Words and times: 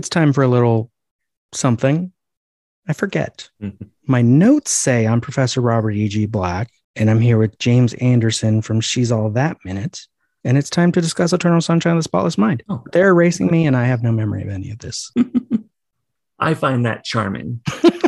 it's 0.00 0.08
time 0.08 0.32
for 0.32 0.42
a 0.42 0.48
little 0.48 0.90
something. 1.52 2.10
I 2.88 2.94
forget. 2.94 3.50
Mhm. 3.62 3.90
My 4.06 4.22
notes 4.22 4.70
say 4.70 5.06
I'm 5.06 5.20
Professor 5.20 5.60
Robert 5.60 5.90
E.G. 5.90 6.24
Black, 6.24 6.70
and 6.96 7.10
I'm 7.10 7.20
here 7.20 7.36
with 7.36 7.58
James 7.58 7.92
Anderson 7.94 8.62
from 8.62 8.80
She's 8.80 9.12
All 9.12 9.28
That 9.28 9.58
Minute. 9.62 10.00
And 10.42 10.56
it's 10.56 10.70
time 10.70 10.90
to 10.92 11.02
discuss 11.02 11.34
Eternal 11.34 11.60
Sunshine 11.60 11.92
of 11.92 11.98
the 11.98 12.02
Spotless 12.04 12.38
Mind. 12.38 12.62
Oh. 12.70 12.82
They're 12.92 13.10
erasing 13.10 13.48
me, 13.48 13.66
and 13.66 13.76
I 13.76 13.84
have 13.84 14.02
no 14.02 14.10
memory 14.10 14.42
of 14.42 14.48
any 14.48 14.70
of 14.70 14.78
this. 14.78 15.12
I 16.38 16.54
find 16.54 16.86
that 16.86 17.04
charming. 17.04 17.60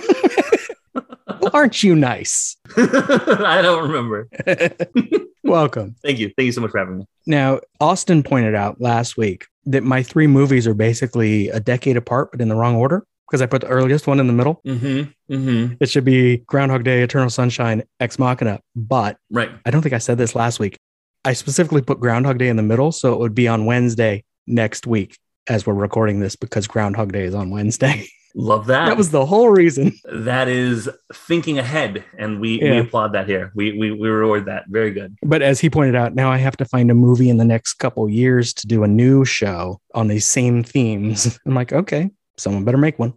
aren't 1.53 1.83
you 1.83 1.95
nice? 1.95 2.57
I 2.77 3.61
don't 3.63 3.83
remember. 3.91 4.29
Welcome. 5.45 5.97
Thank 6.03 6.19
you. 6.19 6.33
Thank 6.37 6.47
you 6.47 6.53
so 6.53 6.61
much 6.61 6.71
for 6.71 6.79
having 6.79 6.99
me. 6.99 7.07
Now, 7.27 7.61
Austin 7.81 8.23
pointed 8.23 8.55
out 8.55 8.81
last 8.81 9.17
week 9.17 9.47
that 9.67 9.83
my 9.83 10.03
three 10.03 10.27
movies 10.27 10.67
are 10.67 10.75
basically 10.75 11.49
a 11.49 11.61
decade 11.61 11.97
apart, 11.97 12.31
but 12.33 12.41
in 12.41 12.49
the 12.49 12.57
wrong 12.57 12.77
order 12.77 13.05
because 13.33 13.41
I 13.41 13.47
put 13.47 13.63
the 13.63 13.69
earliest 13.69 14.07
one 14.07 14.21
in 14.21 14.27
the 14.27 14.33
middle. 14.35 14.61
Mm-hmm. 14.67 15.33
Mm-hmm. 15.35 15.75
It 15.81 15.89
should 15.89 16.05
be 16.05 16.39
Groundhog 16.39 16.85
Day, 16.85 17.03
Eternal 17.03 17.31
Sunshine, 17.31 17.83
Ex 17.99 18.19
Machina. 18.19 18.61
But 18.77 19.17
Right. 19.31 19.51
I 19.65 19.71
don't 19.71 19.81
think 19.81 19.95
I 19.95 19.99
said 19.99 20.19
this 20.19 20.35
last 20.35 20.61
week. 20.61 20.77
I 21.25 21.33
specifically 21.33 21.81
put 21.81 21.99
Groundhog 21.99 22.37
Day 22.37 22.49
in 22.49 22.57
the 22.57 22.63
middle, 22.63 22.93
so 22.93 23.15
it 23.15 23.19
would 23.21 23.35
be 23.35 23.49
on 23.49 23.65
Wednesday 23.65 24.25
next 24.47 24.87
week 24.87 25.17
as 25.49 25.67
we're 25.67 25.73
recording 25.73 26.21
this 26.21 26.37
because 26.37 26.67
Groundhog 26.67 27.13
Day 27.13 27.23
is 27.25 27.35
on 27.35 27.51
Wednesday. 27.51 28.07
Love 28.35 28.67
that. 28.67 28.87
that 28.87 28.97
was 28.97 29.11
the 29.11 29.27
whole 29.27 29.51
reason. 29.51 29.93
that 30.11 30.49
is 30.49 30.89
thinking 31.13 31.59
ahead, 31.59 32.05
and 32.17 32.41
we, 32.41 32.59
we 32.59 32.79
applaud 32.79 33.13
that 33.13 33.29
here. 33.29 33.53
We, 33.55 33.77
we 33.77 33.93
we 33.93 34.09
reward 34.09 34.47
that. 34.47 34.65
Very 34.69 34.91
good. 34.91 35.17
But 35.23 35.43
as 35.43 35.61
he 35.61 35.69
pointed 35.69 35.95
out, 35.95 36.15
now 36.15 36.31
I 36.31 36.39
have 36.39 36.57
to 36.57 36.65
find 36.65 36.91
a 36.91 36.95
movie 36.95 37.29
in 37.29 37.37
the 37.37 37.45
next 37.45 37.75
couple 37.75 38.09
years 38.09 38.55
to 38.55 38.67
do 38.67 38.85
a 38.85 38.89
new 38.89 39.25
show 39.25 39.81
on 39.95 40.09
these 40.09 40.27
same 40.27 40.63
themes. 40.65 41.39
I'm 41.47 41.55
like, 41.55 41.73
okay, 41.73 42.11
someone 42.37 42.65
better 42.65 42.79
make 42.79 42.99
one 42.99 43.15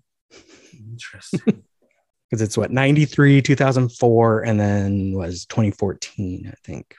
Interesting. 0.96 1.40
because 2.30 2.42
it's 2.42 2.58
what 2.58 2.72
93, 2.72 3.42
2004, 3.42 4.42
and 4.42 4.60
then 4.60 5.14
was 5.14 5.46
2014, 5.46 6.52
I 6.52 6.56
think. 6.64 6.96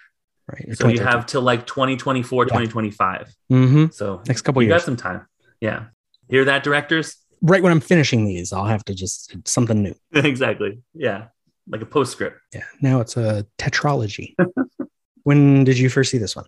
Right. 0.49 0.77
so 0.77 0.87
you 0.87 1.01
have 1.01 1.27
till 1.27 1.43
like 1.43 1.67
2024, 1.67 2.45
2025. 2.45 3.35
hmm 3.49 3.87
So 3.91 4.23
next 4.29 4.43
couple 4.43 4.63
you 4.63 4.69
years. 4.69 4.75
You 4.75 4.79
got 4.79 4.85
some 4.85 4.97
time. 4.97 5.27
Yeah. 5.61 5.87
Hear 6.29 6.45
that, 6.45 6.63
directors? 6.63 7.17
Right 7.43 7.63
when 7.63 7.73
I'm 7.73 7.81
finishing 7.81 8.25
these, 8.25 8.53
I'll 8.53 8.65
have 8.67 8.85
to 8.87 8.95
just 8.95 9.35
something 9.47 9.83
new. 9.83 9.95
exactly. 10.13 10.81
Yeah. 10.95 11.27
Like 11.69 11.83
a 11.83 11.87
postscript. 11.87 12.39
Yeah. 12.55 12.65
Now 12.81 13.01
it's 13.01 13.17
a 13.17 13.47
tetralogy. 13.59 14.35
when 15.25 15.65
did 15.65 15.79
you 15.79 15.89
first 15.89 16.11
see 16.11 16.19
this 16.19 16.37
one? 16.37 16.47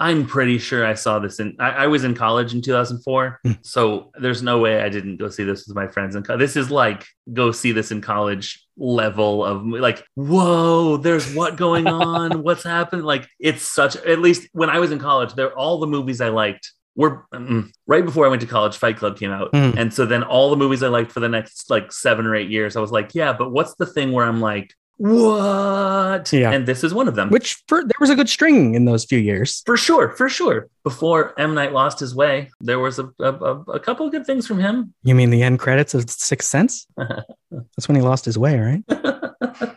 I'm 0.00 0.26
pretty 0.28 0.58
sure 0.58 0.86
I 0.86 0.94
saw 0.94 1.18
this 1.18 1.40
in. 1.40 1.56
I, 1.58 1.70
I 1.70 1.86
was 1.88 2.04
in 2.04 2.14
college 2.14 2.54
in 2.54 2.62
2004, 2.62 3.40
Hmm. 3.42 3.52
so 3.62 4.12
there's 4.20 4.42
no 4.44 4.58
way 4.60 4.80
I 4.80 4.88
didn't 4.90 5.16
go 5.16 5.28
see 5.28 5.42
this 5.42 5.66
with 5.66 5.74
my 5.74 5.88
friends. 5.88 6.14
And 6.14 6.24
co- 6.24 6.36
this 6.36 6.54
is 6.54 6.70
like 6.70 7.04
go 7.32 7.50
see 7.50 7.72
this 7.72 7.90
in 7.90 8.00
college 8.00 8.64
level 8.76 9.44
of 9.44 9.66
like, 9.66 10.04
whoa, 10.14 10.98
there's 10.98 11.34
what 11.34 11.56
going 11.56 11.86
on? 11.88 12.44
What's 12.44 12.62
happened? 12.62 13.04
Like 13.04 13.26
it's 13.40 13.62
such. 13.62 13.96
At 13.96 14.20
least 14.20 14.48
when 14.52 14.70
I 14.70 14.78
was 14.78 14.92
in 14.92 15.00
college, 15.00 15.34
there 15.34 15.52
all 15.58 15.80
the 15.80 15.88
movies 15.88 16.20
I 16.20 16.28
liked 16.28 16.70
were 16.98 17.24
mm, 17.32 17.70
right 17.86 18.04
before 18.04 18.26
I 18.26 18.28
went 18.28 18.42
to 18.42 18.46
college. 18.46 18.76
Fight 18.76 18.98
Club 18.98 19.18
came 19.18 19.30
out, 19.30 19.48
Hmm. 19.54 19.70
and 19.78 19.94
so 19.94 20.04
then 20.04 20.22
all 20.22 20.50
the 20.50 20.56
movies 20.56 20.82
I 20.82 20.88
liked 20.88 21.12
for 21.12 21.20
the 21.20 21.28
next 21.30 21.70
like 21.70 21.92
seven 21.92 22.26
or 22.26 22.34
eight 22.36 22.50
years, 22.50 22.76
I 22.76 22.80
was 22.80 22.90
like, 22.92 23.14
yeah, 23.14 23.32
but 23.32 23.52
what's 23.52 23.74
the 23.76 23.86
thing 23.86 24.12
where 24.12 24.26
I'm 24.26 24.40
like, 24.40 24.74
what? 24.98 26.32
Yeah. 26.32 26.50
and 26.50 26.66
this 26.66 26.82
is 26.82 26.92
one 26.92 27.06
of 27.06 27.14
them. 27.14 27.30
Which 27.30 27.62
for 27.68 27.82
there 27.82 28.00
was 28.00 28.10
a 28.10 28.16
good 28.16 28.28
string 28.28 28.74
in 28.74 28.84
those 28.84 29.04
few 29.04 29.18
years. 29.20 29.62
For 29.64 29.76
sure, 29.76 30.10
for 30.10 30.28
sure. 30.28 30.68
Before 30.82 31.38
M 31.38 31.54
Night 31.54 31.72
lost 31.72 32.00
his 32.00 32.14
way, 32.16 32.50
there 32.60 32.80
was 32.80 32.98
a, 32.98 33.08
a, 33.20 33.32
a, 33.32 33.60
a 33.74 33.80
couple 33.80 34.04
of 34.06 34.12
good 34.12 34.26
things 34.26 34.46
from 34.46 34.58
him. 34.58 34.92
You 35.04 35.14
mean 35.14 35.30
the 35.30 35.42
end 35.42 35.60
credits 35.60 35.94
of 35.94 36.10
Sixth 36.10 36.48
Sense? 36.50 36.86
That's 36.96 37.86
when 37.86 37.94
he 37.96 38.02
lost 38.02 38.24
his 38.24 38.36
way, 38.36 38.58
right? 38.58 38.82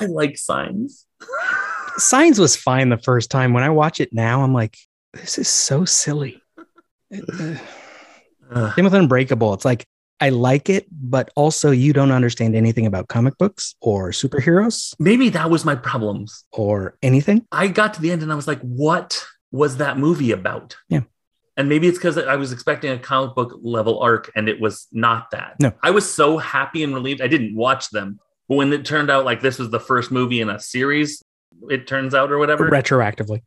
I 0.00 0.06
like 0.06 0.38
signs. 0.38 1.04
Signs 1.96 2.38
was 2.38 2.54
fine 2.56 2.88
the 2.90 2.96
first 2.98 3.30
time. 3.30 3.52
When 3.52 3.64
I 3.64 3.70
watch 3.70 4.00
it 4.00 4.12
now, 4.12 4.42
I'm 4.42 4.54
like, 4.54 4.76
this 5.12 5.36
is 5.38 5.48
so 5.48 5.84
silly. 5.84 6.40
Same 7.12 8.84
with 8.84 8.94
Unbreakable. 8.94 9.54
It's 9.54 9.64
like 9.64 9.84
I 10.20 10.28
like 10.28 10.68
it, 10.68 10.86
but 10.90 11.30
also 11.34 11.70
you 11.70 11.92
don't 11.92 12.12
understand 12.12 12.54
anything 12.54 12.86
about 12.86 13.08
comic 13.08 13.38
books 13.38 13.74
or 13.80 14.10
superheroes 14.10 14.94
Maybe 14.98 15.30
that 15.30 15.48
was 15.50 15.64
my 15.64 15.74
problems. 15.74 16.44
or 16.52 16.96
anything. 17.02 17.46
I 17.52 17.68
got 17.68 17.94
to 17.94 18.00
the 18.02 18.10
end 18.10 18.22
and 18.22 18.30
I 18.30 18.34
was 18.34 18.46
like, 18.46 18.60
what 18.60 19.24
was 19.50 19.78
that 19.78 19.98
movie 19.98 20.32
about? 20.32 20.76
Yeah. 20.88 21.00
And 21.56 21.68
maybe 21.68 21.88
it's 21.88 21.98
because 21.98 22.16
I 22.16 22.36
was 22.36 22.52
expecting 22.52 22.90
a 22.92 22.98
comic 22.98 23.34
book 23.34 23.58
level 23.62 23.98
arc 24.00 24.30
and 24.36 24.48
it 24.48 24.60
was 24.60 24.86
not 24.92 25.30
that. 25.32 25.56
No. 25.58 25.72
I 25.82 25.90
was 25.90 26.10
so 26.10 26.38
happy 26.38 26.82
and 26.82 26.94
relieved. 26.94 27.20
I 27.20 27.26
didn't 27.26 27.54
watch 27.56 27.90
them. 27.90 28.18
But 28.48 28.56
when 28.56 28.72
it 28.72 28.84
turned 28.84 29.10
out 29.10 29.24
like 29.24 29.40
this 29.40 29.58
was 29.58 29.70
the 29.70 29.80
first 29.80 30.10
movie 30.10 30.40
in 30.40 30.48
a 30.48 30.58
series, 30.60 31.22
it 31.68 31.86
turns 31.86 32.14
out 32.14 32.30
or 32.32 32.38
whatever. 32.38 32.68
Retroactively. 32.70 33.42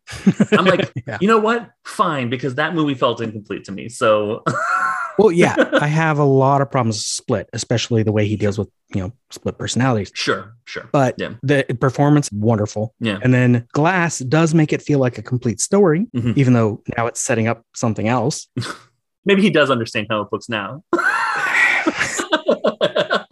I'm 0.57 0.65
like, 0.65 0.91
yeah. 1.07 1.17
you 1.21 1.27
know 1.27 1.39
what? 1.39 1.71
Fine, 1.85 2.29
because 2.29 2.55
that 2.55 2.75
movie 2.75 2.93
felt 2.93 3.21
incomplete 3.21 3.63
to 3.65 3.71
me. 3.71 3.89
So 3.89 4.43
Well, 5.19 5.31
yeah, 5.31 5.55
I 5.79 5.85
have 5.87 6.17
a 6.17 6.23
lot 6.23 6.61
of 6.61 6.71
problems 6.71 6.95
with 6.97 7.03
Split, 7.03 7.49
especially 7.53 8.01
the 8.01 8.11
way 8.11 8.27
he 8.27 8.35
deals 8.35 8.57
with, 8.57 8.67
you 8.95 9.01
know, 9.01 9.11
split 9.29 9.59
personalities. 9.59 10.11
sure, 10.15 10.55
sure. 10.65 10.89
But 10.91 11.13
Yeah. 11.19 11.33
the 11.43 11.63
performance, 11.79 12.31
wonderful. 12.31 12.95
Yeah. 12.99 13.19
And 13.21 13.31
then 13.33 13.67
Glass 13.73 14.19
does 14.19 14.55
make 14.55 14.73
it 14.73 14.81
feel 14.81 14.97
like 14.97 15.19
a 15.19 15.21
complete 15.21 15.61
story, 15.61 16.07
Mhm. 16.15 16.35
even 16.35 16.53
though 16.53 16.81
now 16.97 17.05
it's 17.07 17.19
setting 17.21 17.47
up 17.47 17.63
something 17.75 18.07
else. 18.07 18.47
Maybe 19.25 19.41
he 19.43 19.51
does 19.51 19.69
understand 19.69 20.09
comic 20.09 20.29
books 20.31 20.49
now. 20.49 20.83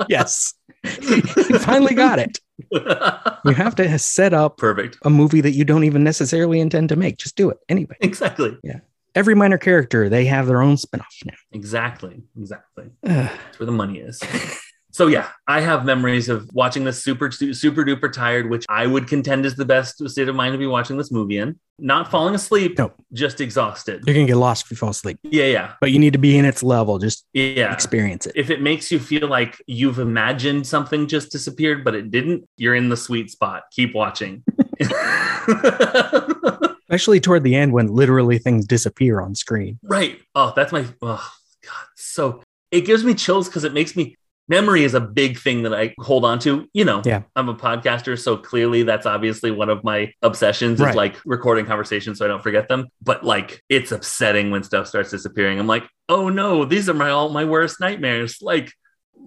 yes. 0.07 0.53
He 0.83 1.21
finally 1.59 1.93
got 1.95 2.19
it. 2.19 2.39
You 3.43 3.53
have 3.53 3.73
to 3.77 3.97
set 3.97 4.35
up 4.35 4.57
Perfect. 4.57 4.99
a 5.03 5.09
movie 5.09 5.41
that 5.41 5.51
you 5.53 5.65
don't 5.65 5.83
even 5.83 6.03
necessarily 6.03 6.59
intend 6.59 6.89
to 6.89 6.95
make. 6.95 7.17
Just 7.17 7.35
do 7.35 7.49
it 7.49 7.57
anyway. 7.69 7.95
Exactly. 7.99 8.55
Yeah. 8.63 8.81
Every 9.15 9.33
minor 9.33 9.57
character, 9.57 10.09
they 10.09 10.25
have 10.25 10.45
their 10.45 10.61
own 10.61 10.75
spinoff 10.75 11.25
now. 11.25 11.33
Exactly. 11.51 12.21
Exactly. 12.37 12.91
That's 13.01 13.59
where 13.59 13.65
the 13.65 13.71
money 13.71 13.97
is. 13.97 14.21
So 14.93 15.07
yeah, 15.07 15.29
I 15.47 15.61
have 15.61 15.85
memories 15.85 16.27
of 16.29 16.49
watching 16.53 16.83
this 16.83 17.03
super 17.03 17.31
super 17.31 17.83
duper 17.83 18.11
tired, 18.11 18.49
which 18.49 18.65
I 18.69 18.87
would 18.87 19.07
contend 19.07 19.45
is 19.45 19.55
the 19.55 19.65
best 19.65 20.07
state 20.09 20.27
of 20.27 20.35
mind 20.35 20.53
to 20.53 20.57
be 20.57 20.67
watching 20.67 20.97
this 20.97 21.11
movie 21.11 21.37
in. 21.37 21.59
Not 21.79 22.11
falling 22.11 22.35
asleep, 22.35 22.77
No. 22.77 22.91
just 23.13 23.41
exhausted. 23.41 24.03
You're 24.05 24.13
to 24.15 24.25
get 24.25 24.35
lost 24.35 24.65
if 24.65 24.71
you 24.71 24.77
fall 24.77 24.89
asleep, 24.89 25.17
Yeah, 25.23 25.45
yeah, 25.45 25.73
but 25.81 25.91
you 25.91 25.97
need 25.99 26.13
to 26.13 26.19
be 26.19 26.37
in 26.37 26.45
its 26.45 26.61
level. 26.61 26.99
Just 26.99 27.25
yeah. 27.33 27.73
experience 27.73 28.27
it. 28.27 28.33
If 28.35 28.49
it 28.51 28.61
makes 28.61 28.91
you 28.91 28.99
feel 28.99 29.27
like 29.27 29.59
you've 29.65 29.97
imagined 29.97 30.67
something 30.67 31.07
just 31.07 31.31
disappeared, 31.31 31.83
but 31.83 31.95
it 31.95 32.11
didn't, 32.11 32.47
you're 32.57 32.75
in 32.75 32.89
the 32.89 32.97
sweet 32.97 33.31
spot. 33.31 33.63
Keep 33.71 33.95
watching. 33.95 34.43
Especially 36.89 37.19
toward 37.19 37.43
the 37.43 37.55
end 37.55 37.71
when 37.71 37.87
literally 37.87 38.37
things 38.37 38.65
disappear 38.67 39.21
on 39.21 39.33
screen. 39.35 39.79
right. 39.83 40.19
Oh, 40.35 40.53
that's 40.55 40.71
my 40.71 40.85
oh 41.01 41.31
god. 41.63 41.85
So 41.95 42.43
it 42.69 42.81
gives 42.81 43.03
me 43.03 43.13
chills 43.13 43.47
because 43.47 43.63
it 43.63 43.73
makes 43.73 43.95
me 43.95 44.15
memory 44.47 44.83
is 44.83 44.93
a 44.93 44.99
big 44.99 45.37
thing 45.39 45.63
that 45.63 45.73
I 45.73 45.93
hold 45.99 46.25
on 46.25 46.39
to. 46.39 46.67
You 46.73 46.85
know, 46.85 47.01
Yeah. 47.05 47.23
I'm 47.35 47.49
a 47.49 47.55
podcaster, 47.55 48.19
so 48.19 48.35
clearly 48.37 48.83
that's 48.83 49.05
obviously 49.05 49.51
one 49.51 49.69
of 49.69 49.83
my 49.83 50.11
obsessions 50.21 50.79
is 50.79 50.85
Right. 50.87 50.95
like 50.95 51.15
recording 51.25 51.65
conversations 51.65 52.17
so 52.19 52.25
I 52.25 52.27
don't 52.27 52.43
forget 52.43 52.67
them. 52.67 52.87
But 53.01 53.23
like 53.23 53.63
it's 53.69 53.91
upsetting 53.91 54.51
when 54.51 54.63
stuff 54.63 54.87
starts 54.87 55.11
disappearing. 55.11 55.59
I'm 55.59 55.67
like, 55.67 55.83
oh 56.09 56.29
no, 56.29 56.65
these 56.65 56.89
are 56.89 56.93
my 56.93 57.09
all 57.09 57.29
my 57.29 57.45
worst 57.45 57.79
nightmares. 57.79 58.37
Like 58.41 58.71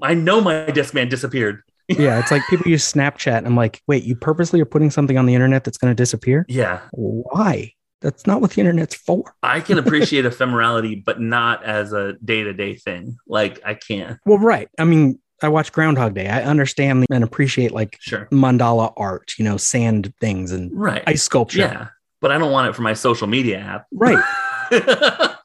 I 0.03 0.15
know 0.15 0.41
my 0.41 0.67
Discman 0.67 1.09
disappeared. 1.09 1.63
Yeah, 1.89 2.19
it's 2.19 2.31
like 2.31 2.41
people 2.49 2.67
use 2.67 2.91
Snapchat. 2.91 3.37
And 3.37 3.47
I'm 3.47 3.57
like, 3.57 3.83
wait, 3.87 4.05
you 4.05 4.17
purposely 4.17 4.59
are 4.59 4.65
putting 4.65 4.91
something 4.91 5.19
on 5.19 5.27
the 5.27 5.35
internet 5.35 5.65
that's 5.65 5.77
going 5.77 5.91
to 5.91 5.95
disappear? 5.95 6.47
Yeah. 6.49 6.81
Why? 6.93 7.73
That's 8.05 8.27
not 8.27 8.41
what 8.43 8.51
the 8.53 8.61
internet's 8.61 8.95
for. 8.95 9.35
I 9.43 9.61
can 9.61 9.79
appreciate 9.85 10.25
ephemerality, 10.27 11.03
but 11.05 11.21
not 11.21 11.65
as 11.65 11.93
a 11.95 12.13
day-to-day 12.25 12.77
thing. 12.77 13.17
Like 13.27 13.61
I 13.65 13.75
can't. 13.75 14.19
Well, 14.27 14.39
right. 14.39 14.69
I 14.79 14.85
mean, 14.85 15.19
I 15.43 15.49
watch 15.49 15.73
Groundhog 15.73 16.15
Day. 16.15 16.29
I 16.29 16.43
understand 16.43 17.07
and 17.11 17.25
appreciate 17.25 17.73
like 17.73 17.97
Sure. 18.01 18.29
mandala 18.31 18.93
art, 18.97 19.33
you 19.39 19.45
know, 19.45 19.57
sand 19.57 20.13
things 20.21 20.53
and 20.53 20.71
Right. 20.73 21.03
ice 21.07 21.23
sculpture. 21.23 21.61
Yeah. 21.61 21.89
But 22.21 22.31
I 22.31 22.39
don't 22.39 22.53
want 22.53 22.69
it 22.69 22.75
for 22.77 22.83
my 22.83 22.93
social 22.95 23.27
media 23.27 23.59
app. 23.59 23.87
Right. 23.91 24.23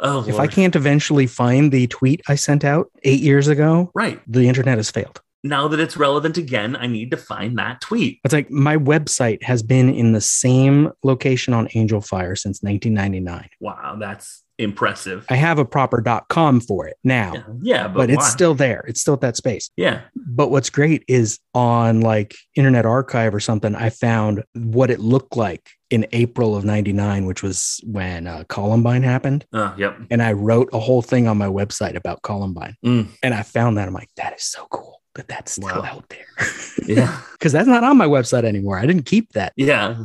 oh, 0.00 0.24
If 0.28 0.38
I 0.38 0.46
can't 0.46 0.76
eventually 0.76 1.26
find 1.26 1.72
the 1.72 1.86
tweet 1.88 2.20
I 2.28 2.34
sent 2.34 2.64
out 2.64 2.90
eight 3.02 3.20
years 3.20 3.48
ago, 3.48 3.90
right 3.94 4.20
the 4.26 4.46
internet 4.48 4.78
has 4.78 4.90
failed. 4.90 5.20
Now 5.42 5.68
that 5.68 5.80
it's 5.80 5.96
relevant 5.96 6.38
again, 6.38 6.76
I 6.76 6.86
need 6.86 7.10
to 7.10 7.16
find 7.16 7.58
that 7.58 7.80
tweet. 7.80 8.20
It's 8.24 8.32
like 8.32 8.50
my 8.50 8.76
website 8.76 9.42
has 9.42 9.62
been 9.62 9.92
in 9.92 10.12
the 10.12 10.20
same 10.20 10.90
location 11.02 11.54
on 11.54 11.68
Angel 11.74 12.00
Fire 12.00 12.36
since 12.36 12.62
1999. 12.62 13.48
Wow, 13.60 13.96
that's 13.98 14.42
impressive. 14.58 15.26
I 15.28 15.34
have 15.36 15.58
a 15.58 15.64
proper 15.64 16.02
.com 16.28 16.60
for 16.60 16.86
it 16.86 16.96
now, 17.02 17.32
yeah, 17.34 17.42
yeah, 17.62 17.88
but, 17.88 17.94
but, 17.94 18.10
it's 18.10 18.28
still 18.30 18.54
there. 18.54 18.84
It's 18.86 19.00
still 19.00 19.14
at 19.14 19.20
that 19.22 19.36
space. 19.36 19.70
yeah. 19.76 20.02
But 20.14 20.50
what's 20.50 20.70
great 20.70 21.04
is 21.08 21.38
on 21.54 22.00
like 22.00 22.34
Internet 22.54 22.86
Archive 22.86 23.34
or 23.34 23.40
something, 23.40 23.74
I 23.74 23.90
found 23.90 24.44
what 24.54 24.90
it 24.90 25.00
looked 25.00 25.36
like 25.36 25.70
in 25.90 26.06
April 26.12 26.56
of 26.56 26.64
99, 26.64 27.26
which 27.26 27.42
was 27.42 27.80
when 27.84 28.26
uh, 28.26 28.44
Columbine 28.48 29.02
happened. 29.02 29.44
Oh, 29.52 29.74
yep. 29.76 29.98
And 30.10 30.22
I 30.22 30.32
wrote 30.32 30.70
a 30.72 30.78
whole 30.78 31.02
thing 31.02 31.28
on 31.28 31.36
my 31.36 31.48
website 31.48 31.96
about 31.96 32.22
Columbine. 32.22 32.76
Mm. 32.84 33.08
And 33.22 33.34
I 33.34 33.42
found 33.42 33.76
that. 33.76 33.88
I'm 33.88 33.94
like, 33.94 34.08
that 34.16 34.32
is 34.34 34.44
so 34.44 34.66
cool 34.70 35.01
that 35.14 35.28
that's 35.28 35.52
still 35.52 35.68
Wow. 35.68 35.82
out 35.84 36.08
there. 36.08 36.26
Yeah. 36.86 37.20
Because 37.32 37.52
that's 37.52 37.68
not 37.68 37.84
on 37.84 37.96
my 37.96 38.06
website 38.06 38.44
anymore. 38.44 38.76
I 38.78 38.86
didn't 38.86 39.04
keep 39.06 39.30
that. 39.32 39.52
Yeah. 39.56 40.04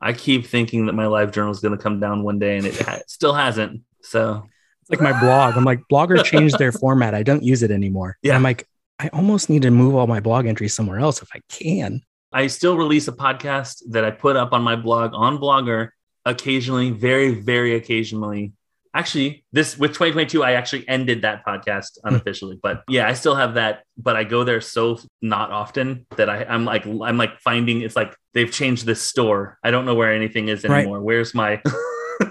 I 0.00 0.12
keep 0.12 0.46
thinking 0.46 0.86
that 0.86 0.92
my 0.92 1.06
live 1.06 1.32
journal 1.32 1.50
is 1.50 1.58
going 1.60 1.76
to 1.76 1.82
come 1.82 1.98
down 1.98 2.22
one 2.22 2.38
day 2.38 2.56
and 2.56 2.66
it 2.66 2.78
ha- 2.80 3.00
still 3.08 3.32
hasn't. 3.34 3.80
So, 4.02 4.44
It's 4.82 4.90
like 4.90 5.00
my 5.00 5.18
blog. 5.18 5.56
I'm 5.56 5.64
like, 5.64 5.80
Blogger 5.90 6.22
changed 6.22 6.58
their 6.58 6.70
format. 6.72 7.14
I 7.14 7.22
don't 7.24 7.42
use 7.42 7.62
it 7.64 7.70
anymore. 7.72 8.16
Yeah. 8.22 8.32
And 8.32 8.36
I'm 8.36 8.42
like, 8.44 8.68
I 9.00 9.08
almost 9.08 9.50
need 9.50 9.62
to 9.62 9.70
move 9.72 9.96
all 9.96 10.06
my 10.06 10.20
blog 10.20 10.46
entries 10.46 10.72
somewhere 10.74 11.00
else 11.00 11.20
if 11.20 11.28
I 11.34 11.40
can. 11.48 12.02
I 12.32 12.46
still 12.46 12.76
release 12.76 13.08
a 13.08 13.12
podcast 13.12 13.82
that 13.90 14.04
I 14.04 14.10
put 14.12 14.36
up 14.36 14.52
on 14.52 14.62
my 14.62 14.76
blog 14.76 15.12
on 15.14 15.38
Blogger 15.38 15.88
occasionally, 16.26 16.90
very, 16.90 17.34
very 17.34 17.74
occasionally. 17.74 18.52
Actually, 18.94 19.44
this 19.52 19.76
with 19.76 19.90
2022, 19.90 20.44
I 20.44 20.52
actually 20.52 20.88
ended 20.88 21.22
that 21.22 21.44
podcast 21.44 21.98
hmm. 22.00 22.08
unofficially, 22.08 22.58
but 22.62 22.84
yeah, 22.88 23.08
I 23.08 23.14
still 23.14 23.34
have 23.34 23.54
that. 23.54 23.82
But 23.96 24.16
I 24.16 24.24
go 24.24 24.44
there 24.44 24.60
so 24.60 24.98
not 25.20 25.50
often 25.50 26.06
that 26.16 26.28
I, 26.30 26.44
I'm 26.44 26.64
like, 26.64 26.86
I'm 26.86 27.16
like 27.18 27.40
finding 27.40 27.82
it's 27.82 27.96
like 27.96 28.14
they've 28.32 28.50
changed 28.50 28.86
this 28.86 29.02
store. 29.02 29.58
I 29.62 29.70
don't 29.70 29.84
know 29.84 29.94
where 29.94 30.12
anything 30.12 30.48
is 30.48 30.64
Right. 30.64 30.80
anymore. 30.80 31.00
Where's 31.00 31.34
my? 31.34 31.60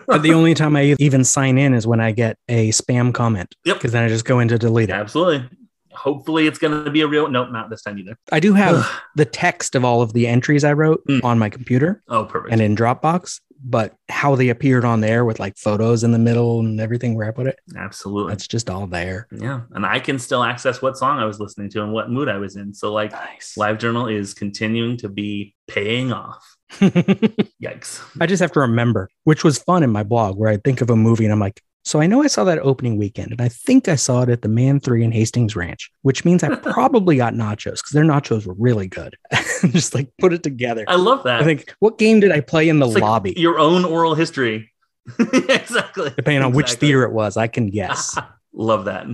But 0.08 0.22
the 0.22 0.34
only 0.34 0.54
time 0.54 0.78
I 0.78 0.96
even 1.00 1.26
sign 1.26 1.58
in 1.58 1.74
is 1.74 1.86
when 1.86 2.00
I 2.00 2.12
get 2.12 2.38
a 2.48 2.70
spam 2.70 3.14
comment. 3.14 3.54
Yep. 3.66 3.78
Because 3.78 3.92
then 3.92 4.04
I 4.04 4.08
just 4.08 4.24
go 4.24 4.40
in 4.40 4.48
to 4.48 4.58
delete 4.58 4.90
it. 4.90 4.94
Absolutely. 4.94 5.50
Hopefully, 5.96 6.48
it's 6.48 6.60
going 6.60 6.84
to 6.86 6.92
be 6.92 7.02
a 7.02 7.08
real. 7.08 7.28
Nope, 7.30 7.50
not 7.52 7.70
this 7.70 7.82
time 7.84 7.98
either. 8.00 8.18
I 8.32 8.40
do 8.40 8.54
have 8.54 8.90
the 9.16 9.26
text 9.26 9.76
of 9.76 9.84
all 9.86 10.02
of 10.02 10.14
the 10.14 10.28
entries 10.28 10.64
I 10.64 10.74
wrote 10.74 11.02
Mm. 11.10 11.24
on 11.24 11.40
my 11.40 11.50
computer 11.50 12.02
oh, 12.10 12.26
perfect. 12.26 12.52
and 12.54 12.62
in 12.62 12.76
Dropbox, 12.76 13.40
but 13.64 13.94
how 14.10 14.36
they 14.36 14.50
appeared 14.50 14.86
on 14.86 15.00
there 15.02 15.24
with 15.26 15.40
like 15.40 15.58
photos 15.58 16.04
in 16.04 16.12
the 16.12 16.20
middle 16.20 16.60
and 16.60 16.80
everything 16.80 17.16
where 17.16 17.28
I 17.28 17.32
put 17.32 17.48
it, 17.48 17.60
Absolutely. 17.78 18.34
it's 18.34 18.48
just 18.48 18.70
all 18.70 18.88
there. 18.88 19.28
yeah, 19.32 19.62
and 19.72 19.86
I 19.86 20.00
can 20.00 20.20
still 20.20 20.44
access 20.44 20.82
what 20.82 20.98
song 20.98 21.20
I 21.20 21.26
was 21.26 21.40
listening 21.40 21.70
to 21.72 21.84
and 21.84 21.92
what 21.94 22.10
mood 22.10 22.30
I 22.30 22.38
was 22.38 22.56
in. 22.56 22.74
So, 22.74 22.92
like, 22.94 23.12
Nice. 23.12 23.56
Live 23.58 23.78
Journal 23.80 24.08
is 24.08 24.34
continuing 24.34 24.98
to 24.98 25.10
be 25.10 25.56
paying 25.68 26.12
off. 26.12 26.56
Yikes. 26.74 28.02
I 28.20 28.26
just 28.26 28.42
have 28.42 28.52
to 28.54 28.60
remember, 28.62 29.10
which 29.24 29.44
was 29.44 29.58
fun 29.58 29.84
in 29.84 29.92
my 29.92 30.04
blog 30.04 30.38
where 30.38 30.50
I 30.50 30.58
think 30.58 30.82
of 30.82 30.90
a 30.90 30.96
movie 30.96 31.24
and 31.26 31.34
I'm 31.34 31.40
like, 31.40 31.62
so 31.84 32.00
I 32.02 32.08
know 32.08 32.24
I 32.24 32.28
saw 32.28 32.44
that 32.46 32.60
opening 32.60 32.98
weekend 32.98 33.32
and 33.32 33.42
I 33.42 33.50
think 33.50 33.88
I 33.88 33.96
saw 33.96 34.22
it 34.24 34.30
at 34.30 34.42
the 34.42 34.48
Man 34.48 34.80
3 34.80 35.04
in 35.04 35.12
Hastings 35.12 35.56
Ranch, 35.56 35.92
which 36.02 36.24
means 36.26 36.44
I 36.44 36.56
probably 36.56 37.18
got 37.18 37.34
nachos 37.34 37.76
because 37.76 37.92
their 37.92 38.04
nachos 38.06 38.46
were 38.48 38.56
really 38.58 38.88
good. 38.88 39.16
just 39.70 39.94
like 39.94 40.10
put 40.20 40.34
it 40.34 40.44
together. 40.44 40.86
I 40.88 40.96
love 40.96 41.24
that. 41.24 41.42
I 41.42 41.44
think, 41.46 41.74
what 41.80 41.98
game 41.98 42.20
did 42.20 42.32
I 42.32 42.40
play 42.42 42.70
in 42.70 42.80
the 42.80 42.86
It's 42.86 42.96
like 42.96 43.04
lobby? 43.04 43.34
Your 43.38 43.60
own 43.60 43.86
oral 43.86 44.16
history. 44.16 44.72
exactly. 45.20 46.12
Depending 46.16 46.44
on 46.44 46.54
which 46.54 46.74
theater 46.74 47.04
it 47.04 47.12
was, 47.12 47.38
I 47.38 47.48
can 47.48 47.70
guess. 47.70 48.18
love 48.54 48.86
that. 48.86 49.06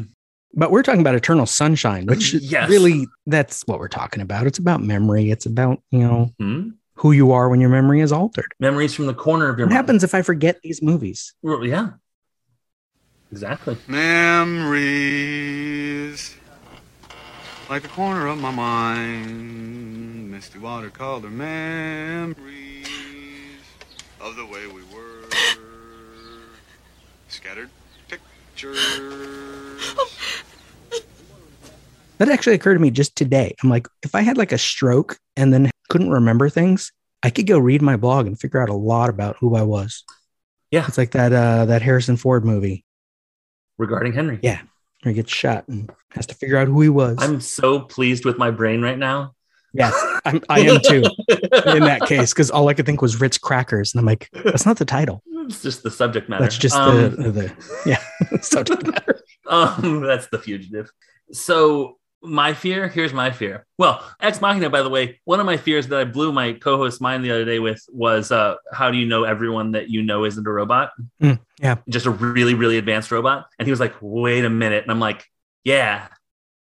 But 0.54 0.72
we're 0.72 0.84
talking 0.84 1.02
about 1.02 1.16
Eternal 1.16 1.46
Sunshine, 1.46 2.06
which 2.08 2.34
Yes. 2.34 2.70
really 2.70 3.08
that's 3.28 3.62
what 3.68 3.80
we're 3.80 3.88
talking 3.88 4.22
about. 4.22 4.48
It's 4.48 4.58
about 4.60 4.82
memory. 4.82 5.30
It's 5.32 5.46
about, 5.46 5.82
you 5.92 6.00
know, 6.00 6.32
Hmm? 6.40 6.70
who 6.96 7.12
you 7.14 7.32
are 7.32 7.48
when 7.50 7.62
your 7.62 7.70
memory 7.70 8.02
is 8.02 8.12
altered. 8.12 8.54
Memories 8.60 8.94
from 8.94 9.06
the 9.06 9.14
corner 9.14 9.48
of 9.50 9.58
your 9.58 9.68
What 9.68 9.74
mind. 9.74 9.78
happens 9.78 10.04
if 10.04 10.14
I 10.14 10.22
forget 10.22 10.60
these 10.64 10.82
movies? 10.82 11.34
Well, 11.42 11.64
Yeah. 11.66 11.92
Exactly. 13.32 13.78
Memories 13.88 15.20
like 17.70 17.84
the 17.84 17.88
corner 17.90 18.26
of 18.26 18.40
my 18.40 18.50
mind, 18.50 20.32
misty 20.32 20.58
water, 20.58 20.88
watercolor 20.88 21.30
memories 21.30 22.88
of 24.20 24.36
the 24.36 24.46
way 24.46 24.66
we 24.66 24.82
were, 24.94 25.30
scattered 27.28 27.70
pictures. 28.08 28.80
That 32.18 32.30
actually 32.30 32.56
occurred 32.56 32.74
to 32.74 32.80
me 32.80 32.90
just 32.90 33.16
today. 33.16 33.54
I'm 33.64 33.70
like, 33.70 33.88
if 34.02 34.16
I 34.16 34.22
had 34.22 34.38
like 34.38 34.52
a 34.52 34.58
stroke 34.58 35.20
and 35.38 35.54
then 35.54 35.70
couldn't 35.90 36.10
remember 36.10 36.50
things, 36.50 36.92
I 37.22 37.30
could 37.30 37.46
go 37.46 37.60
read 37.60 37.84
my 37.84 37.96
blog 37.96 38.26
and 38.26 38.40
figure 38.40 38.62
out 38.62 38.70
a 38.70 38.74
lot 38.74 39.10
about 39.10 39.38
who 39.38 39.56
I 39.56 39.62
was. 39.62 40.04
Yeah. 40.72 40.86
It's 40.88 40.98
like 40.98 41.12
that 41.12 41.32
uh 41.32 41.66
that 41.66 41.84
Harrison 41.84 42.18
Ford 42.18 42.44
movie 42.44 42.84
Regarding 43.80 44.14
Henry. 44.14 44.38
Yeah. 44.44 44.62
he 45.04 45.14
gets 45.14 45.32
shot 45.32 45.68
and 45.68 45.90
has 46.12 46.28
to 46.28 46.36
figure 46.36 46.58
out 46.58 46.68
who 46.68 46.82
he 46.82 46.90
was. 46.90 47.18
I'm 47.20 47.42
so 47.42 47.80
pleased 47.80 48.26
with 48.26 48.38
my 48.38 48.52
brain 48.52 48.82
right 48.82 48.98
now. 48.98 49.34
yes, 49.74 49.94
I'm, 50.26 50.42
I 50.50 50.60
am 50.62 50.82
too 50.82 51.04
in 51.30 51.84
that 51.84 52.02
case 52.06 52.34
because 52.34 52.50
all 52.52 52.68
I 52.70 52.74
could 52.74 52.86
think 52.88 53.02
was 53.02 53.22
Ritz 53.22 53.38
crackers, 53.38 53.94
and 53.94 54.00
I'm 54.00 54.06
like, 54.06 54.30
that's 54.34 54.66
not 54.66 54.78
the 54.78 54.86
title. 54.86 55.22
It's 55.28 55.62
just 55.62 55.84
the 55.84 55.92
subject 55.92 56.28
matter. 56.30 56.44
That's 56.44 56.58
just 56.58 56.76
Um, 56.76 57.16
the 57.16 57.32
the 57.32 57.54
yeah 57.86 58.02
subject 58.42 58.86
matter. 58.86 59.22
Um, 59.48 60.02
that's 60.02 60.28
the 60.28 60.38
fugitive. 60.38 60.92
So 61.32 61.98
my 62.22 62.54
fear, 62.54 62.88
here's 62.88 63.14
my 63.14 63.32
fear. 63.32 63.66
Well, 63.78 64.04
Ex 64.20 64.42
Machina, 64.42 64.70
by 64.70 64.82
the 64.82 64.90
way, 64.90 65.20
one 65.24 65.40
of 65.40 65.46
my 65.46 65.58
fears 65.58 65.88
that 65.88 66.00
I 66.00 66.04
blew 66.04 66.32
my 66.32 66.54
co-host 66.54 67.02
mind 67.02 67.24
the 67.24 67.32
other 67.32 67.46
day 67.46 67.60
with 67.60 67.84
was 67.92 68.32
uh, 68.32 68.56
how 68.74 68.92
do 68.92 68.98
you 68.98 69.06
know 69.06 69.24
everyone 69.24 69.72
that 69.72 69.90
you 69.90 70.02
know 70.02 70.26
isn't 70.26 70.46
a 70.46 70.52
robot? 70.52 70.92
Mm, 71.22 71.40
yeah. 71.60 71.76
Just 71.88 72.06
a 72.06 72.12
really, 72.12 72.54
really 72.54 72.78
advanced 72.78 73.12
robot. 73.12 73.48
And 73.58 73.68
he 73.68 73.72
was 73.72 73.80
like, 73.80 73.96
wait 74.02 74.44
a 74.44 74.50
minute. 74.50 74.84
And 74.84 74.92
I'm 74.92 75.00
like, 75.00 75.26
yeah. 75.64 76.08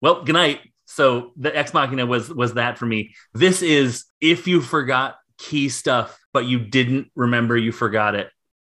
Well, 0.02 0.24
good 0.24 0.34
night. 0.34 0.62
So 0.86 1.32
the 1.38 1.56
Ex 1.56 1.74
Machina 1.74 2.06
was 2.06 2.30
was 2.30 2.56
that 2.56 2.78
for 2.78 2.86
me. 2.86 3.16
This 3.34 3.62
is 3.62 4.06
if 4.20 4.48
you 4.48 4.62
forgot 4.62 5.16
key 5.38 5.70
stuff, 5.70 6.18
but 6.34 6.46
you 6.46 6.60
didn't 6.60 7.12
remember 7.16 7.58
you 7.58 7.72
forgot 7.72 8.16
it. 8.16 8.30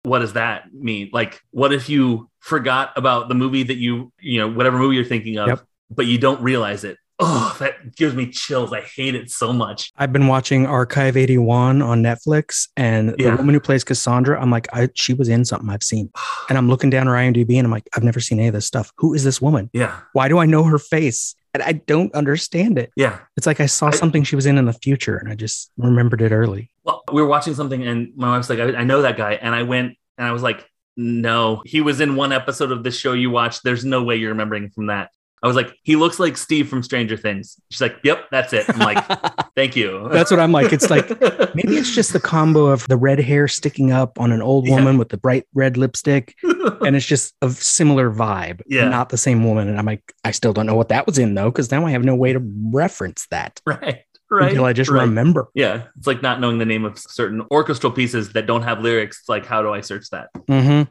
What 0.05 0.19
does 0.19 0.33
that 0.35 0.73
mean? 0.73 1.11
Like, 1.13 1.41
what 1.51 1.73
if 1.73 1.89
you 1.89 2.29
forgot 2.41 2.93
about 2.97 3.29
the 3.29 3.35
movie 3.35 3.63
that 3.63 3.77
you, 3.77 4.13
you 4.21 4.41
know, 4.41 4.49
whatever 4.49 4.79
movie 4.79 4.97
you're 4.97 5.05
thinking 5.05 5.39
of, 5.39 5.49
Yep. 5.49 5.61
But 5.95 6.07
you 6.07 6.19
don't 6.19 6.41
realize 6.43 6.85
it? 6.85 6.97
Oh, 7.25 7.55
that 7.61 7.95
gives 7.95 8.17
me 8.17 8.27
chills. 8.31 8.73
I 8.73 8.81
hate 8.81 9.15
it 9.15 9.31
so 9.31 9.53
much. 9.53 9.93
I've 9.97 10.13
been 10.13 10.27
watching 10.27 10.67
Archive 10.67 11.17
81 11.17 11.81
on 11.81 12.03
Netflix, 12.03 12.67
and 12.77 13.15
Yeah. 13.19 13.31
the 13.31 13.37
woman 13.37 13.55
who 13.55 13.61
plays 13.61 13.85
Cassandra, 13.85 14.41
I'm 14.41 14.51
like, 14.51 14.67
I, 14.75 14.89
she 14.95 15.15
was 15.15 15.29
in 15.29 15.45
something 15.45 15.71
I've 15.71 15.83
seen. 15.85 16.11
And 16.49 16.59
I'm 16.59 16.69
looking 16.69 16.91
down 16.91 17.07
her 17.07 17.13
IMDb 17.15 17.57
and 17.57 17.65
I'm 17.67 17.71
like, 17.71 17.89
I've 17.97 18.03
never 18.03 18.19
seen 18.21 18.39
any 18.39 18.49
of 18.49 18.55
this 18.55 18.67
stuff. 18.67 18.93
Who 18.99 19.15
is 19.15 19.23
this 19.25 19.41
woman? 19.41 19.71
Yeah. 19.73 19.97
Why 20.13 20.29
do 20.29 20.39
I 20.39 20.45
know 20.47 20.65
her 20.65 20.79
face? 20.79 21.35
And 21.55 21.63
I 21.63 21.73
don't 21.73 22.13
understand 22.15 22.79
it. 22.79 22.91
Yeah. 22.97 23.21
It's 23.37 23.47
like 23.47 23.61
I 23.61 23.67
saw 23.67 23.87
I- 23.87 23.91
something 23.93 24.23
she 24.25 24.35
was 24.37 24.45
in 24.45 24.59
in 24.59 24.65
the 24.67 24.73
future 24.73 25.17
and 25.17 25.31
I 25.31 25.35
just 25.37 25.71
remembered 25.79 26.21
it 26.21 26.33
early. 26.33 26.69
Well, 26.85 27.05
we 27.13 27.23
were 27.23 27.29
watching 27.29 27.55
something, 27.55 27.87
and 27.87 28.11
my 28.17 28.37
wife's 28.37 28.51
like, 28.51 28.59
I, 28.59 28.75
I 28.81 28.85
know 28.85 29.03
that 29.03 29.17
guy. 29.17 29.35
And 29.35 29.55
I 29.55 29.63
went 29.63 29.97
and 30.19 30.27
I 30.27 30.33
was 30.33 30.43
like, 30.43 30.69
no, 30.97 31.63
he 31.65 31.81
was 31.81 32.01
in 32.01 32.17
one 32.17 32.33
episode 32.33 32.73
of 32.73 32.83
this 32.83 32.97
show 32.99 33.13
you 33.13 33.31
watched. 33.31 33.63
There's 33.65 33.85
no 33.85 34.03
way 34.03 34.17
you're 34.17 34.31
remembering 34.31 34.69
from 34.71 34.87
that. 34.87 35.11
I 35.43 35.49
was 35.49 35.57
like, 35.57 35.75
he 35.83 35.97
looks 35.97 36.21
like 36.21 36.37
Steve 36.37 36.69
from 36.69 36.83
Stranger 36.85 37.17
Things. 37.17 37.61
She's 37.71 37.81
like, 37.81 37.97
yep, 38.05 38.27
that's 38.31 38.53
it. 38.53 38.65
I'm 38.69 38.79
like, 38.79 39.05
thank 39.57 39.75
you. 39.75 40.09
That's 40.13 40.31
what 40.31 40.39
I'm 40.39 40.53
like. 40.53 40.73
It's 40.73 40.89
like 40.89 41.09
maybe 41.55 41.77
it's 41.77 41.93
just 41.95 42.13
the 42.13 42.21
combo 42.21 42.67
of 42.67 42.87
the 42.87 42.97
red 42.97 43.19
hair 43.19 43.49
sticking 43.49 43.91
up 43.91 44.21
on 44.21 44.31
an 44.31 44.41
old 44.41 44.67
Yeah. 44.69 44.77
woman 44.77 44.99
with 44.99 45.09
the 45.09 45.17
bright 45.17 45.47
red 45.53 45.77
lipstick, 45.77 46.37
and 46.43 46.95
it's 46.95 47.07
just 47.07 47.35
a 47.43 47.51
similar 47.51 48.11
vibe. 48.13 48.63
Yeah. 48.69 48.89
Not 48.89 49.09
the 49.09 49.19
same 49.19 49.45
woman. 49.45 49.69
And 49.69 49.79
I'm 49.79 49.87
like, 49.87 50.13
I 50.25 50.31
still 50.31 50.53
don't 50.53 50.67
know 50.67 50.77
what 50.77 50.91
that 50.91 51.07
was 51.07 51.19
in 51.19 51.35
though, 51.35 51.51
because 51.51 51.71
now 51.73 51.85
I 51.87 51.91
have 51.91 52.05
no 52.05 52.15
way 52.15 52.33
to 52.33 52.41
reference 52.73 53.27
that 53.31 53.61
right. 53.67 54.03
Right. 54.31 54.51
until 54.51 54.65
I 54.65 54.73
just 54.73 54.91
right. 54.91 55.03
remember. 55.03 55.49
Yeah. 55.55 55.85
It's 55.99 56.07
like 56.07 56.23
not 56.23 56.41
knowing 56.41 56.59
the 56.59 56.65
name 56.65 56.85
of 56.85 56.99
certain 56.99 57.43
orchestral 57.51 57.93
pieces 57.93 58.33
that 58.35 58.47
don't 58.47 58.63
have 58.63 58.81
lyrics. 58.81 59.19
It's 59.21 59.29
like, 59.29 59.45
how 59.45 59.61
do 59.63 59.73
I 59.75 59.81
search 59.81 60.09
that? 60.11 60.29
hmm 60.49 60.83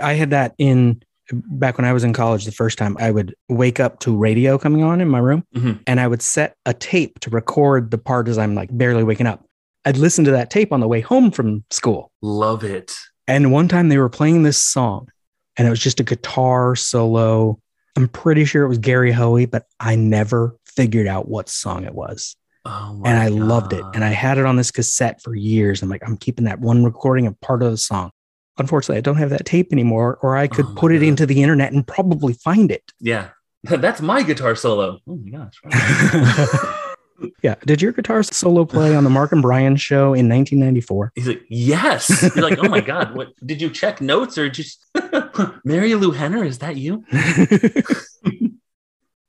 I 0.00 0.14
had 0.14 0.30
that 0.30 0.54
in 0.58 1.02
back 1.32 1.76
when 1.78 1.84
I 1.84 1.92
was 1.92 2.04
in 2.04 2.12
college 2.12 2.44
the 2.44 2.52
first 2.52 2.78
time. 2.78 2.96
I 2.98 3.10
would 3.10 3.34
wake 3.48 3.80
up 3.80 3.98
to 4.00 4.16
radio 4.16 4.58
coming 4.58 4.82
on 4.82 5.00
in 5.00 5.08
my 5.08 5.18
room 5.18 5.44
Mhm. 5.54 5.80
and 5.86 6.00
I 6.00 6.08
would 6.08 6.22
set 6.22 6.54
a 6.66 6.72
tape 6.74 7.20
to 7.20 7.30
record 7.30 7.90
the 7.90 7.98
part 7.98 8.28
as 8.28 8.38
I'm 8.38 8.54
like 8.54 8.70
barely 8.72 9.04
waking 9.04 9.26
up. 9.26 9.44
I'd 9.84 9.96
listen 9.96 10.24
to 10.24 10.30
that 10.32 10.50
tape 10.50 10.72
on 10.72 10.80
the 10.80 10.88
way 10.88 11.00
home 11.00 11.30
from 11.30 11.64
school. 11.70 12.10
Love 12.22 12.64
it. 12.64 12.94
And 13.26 13.52
one 13.52 13.68
time 13.68 13.88
they 13.90 13.98
were 13.98 14.08
playing 14.08 14.42
this 14.42 14.58
song 14.58 15.08
and 15.56 15.66
it 15.66 15.70
was 15.70 15.80
just 15.80 16.00
a 16.00 16.04
guitar 16.04 16.74
solo. 16.76 17.58
I'm 17.96 18.08
pretty 18.08 18.44
sure 18.44 18.64
it 18.64 18.68
was 18.68 18.78
Gary 18.78 19.12
Hoey, 19.12 19.46
but 19.46 19.66
I 19.80 19.96
never 19.96 20.56
figured 20.64 21.06
out 21.06 21.28
what 21.28 21.48
song 21.48 21.84
it 21.84 21.94
was. 21.94 22.36
Oh 22.64 23.00
And 23.04 23.18
I 23.18 23.28
loved 23.28 23.72
it. 23.72 23.84
And 23.94 24.04
I 24.04 24.10
had 24.10 24.38
it 24.38 24.44
on 24.46 24.56
this 24.56 24.70
cassette 24.70 25.22
for 25.22 25.34
years. 25.34 25.82
I'm 25.82 25.88
like, 25.88 26.02
I'm 26.06 26.16
keeping 26.16 26.44
that 26.44 26.60
one 26.60 26.84
recording 26.84 27.26
of 27.26 27.38
part 27.40 27.62
of 27.62 27.70
the 27.70 27.76
song. 27.76 28.10
Unfortunately, 28.58 28.98
I 28.98 29.00
don't 29.02 29.16
have 29.16 29.30
that 29.30 29.44
tape 29.46 29.72
anymore, 29.72 30.18
or 30.22 30.36
I 30.36 30.48
could 30.48 30.66
Oh 30.66 30.74
put 30.76 30.92
it 30.92 30.98
God. 31.00 31.06
into 31.06 31.26
the 31.26 31.42
internet 31.42 31.72
and 31.72 31.86
probably 31.86 32.32
find 32.34 32.70
it. 32.70 32.92
yeah. 33.00 33.30
That's 33.64 34.00
my 34.00 34.22
guitar 34.22 34.54
solo. 34.54 34.98
Oh 35.08 35.16
my 35.16 35.30
gosh. 35.30 35.60
yeah. 37.42 37.56
Did 37.66 37.82
your 37.82 37.90
guitar 37.92 38.22
solo 38.22 38.64
play 38.64 38.94
on 38.94 39.02
the 39.02 39.10
Mark 39.10 39.32
and 39.32 39.42
Brian 39.42 39.74
show 39.76 40.14
in 40.14 40.28
1994? 40.28 41.12
He's 41.16 41.26
like, 41.26 41.42
yes. 41.48 42.30
You're 42.36 42.48
like, 42.48 42.58
oh 42.60 42.68
my 42.68 42.80
God. 42.80 43.16
What 43.16 43.28
did 43.44 43.60
you 43.60 43.68
check 43.70 44.00
notes 44.00 44.38
or 44.38 44.48
just 44.48 44.86
Marilu 44.94 46.14
Henner? 46.14 46.44
Is 46.44 46.58
that 46.58 46.76
you? 46.76 47.04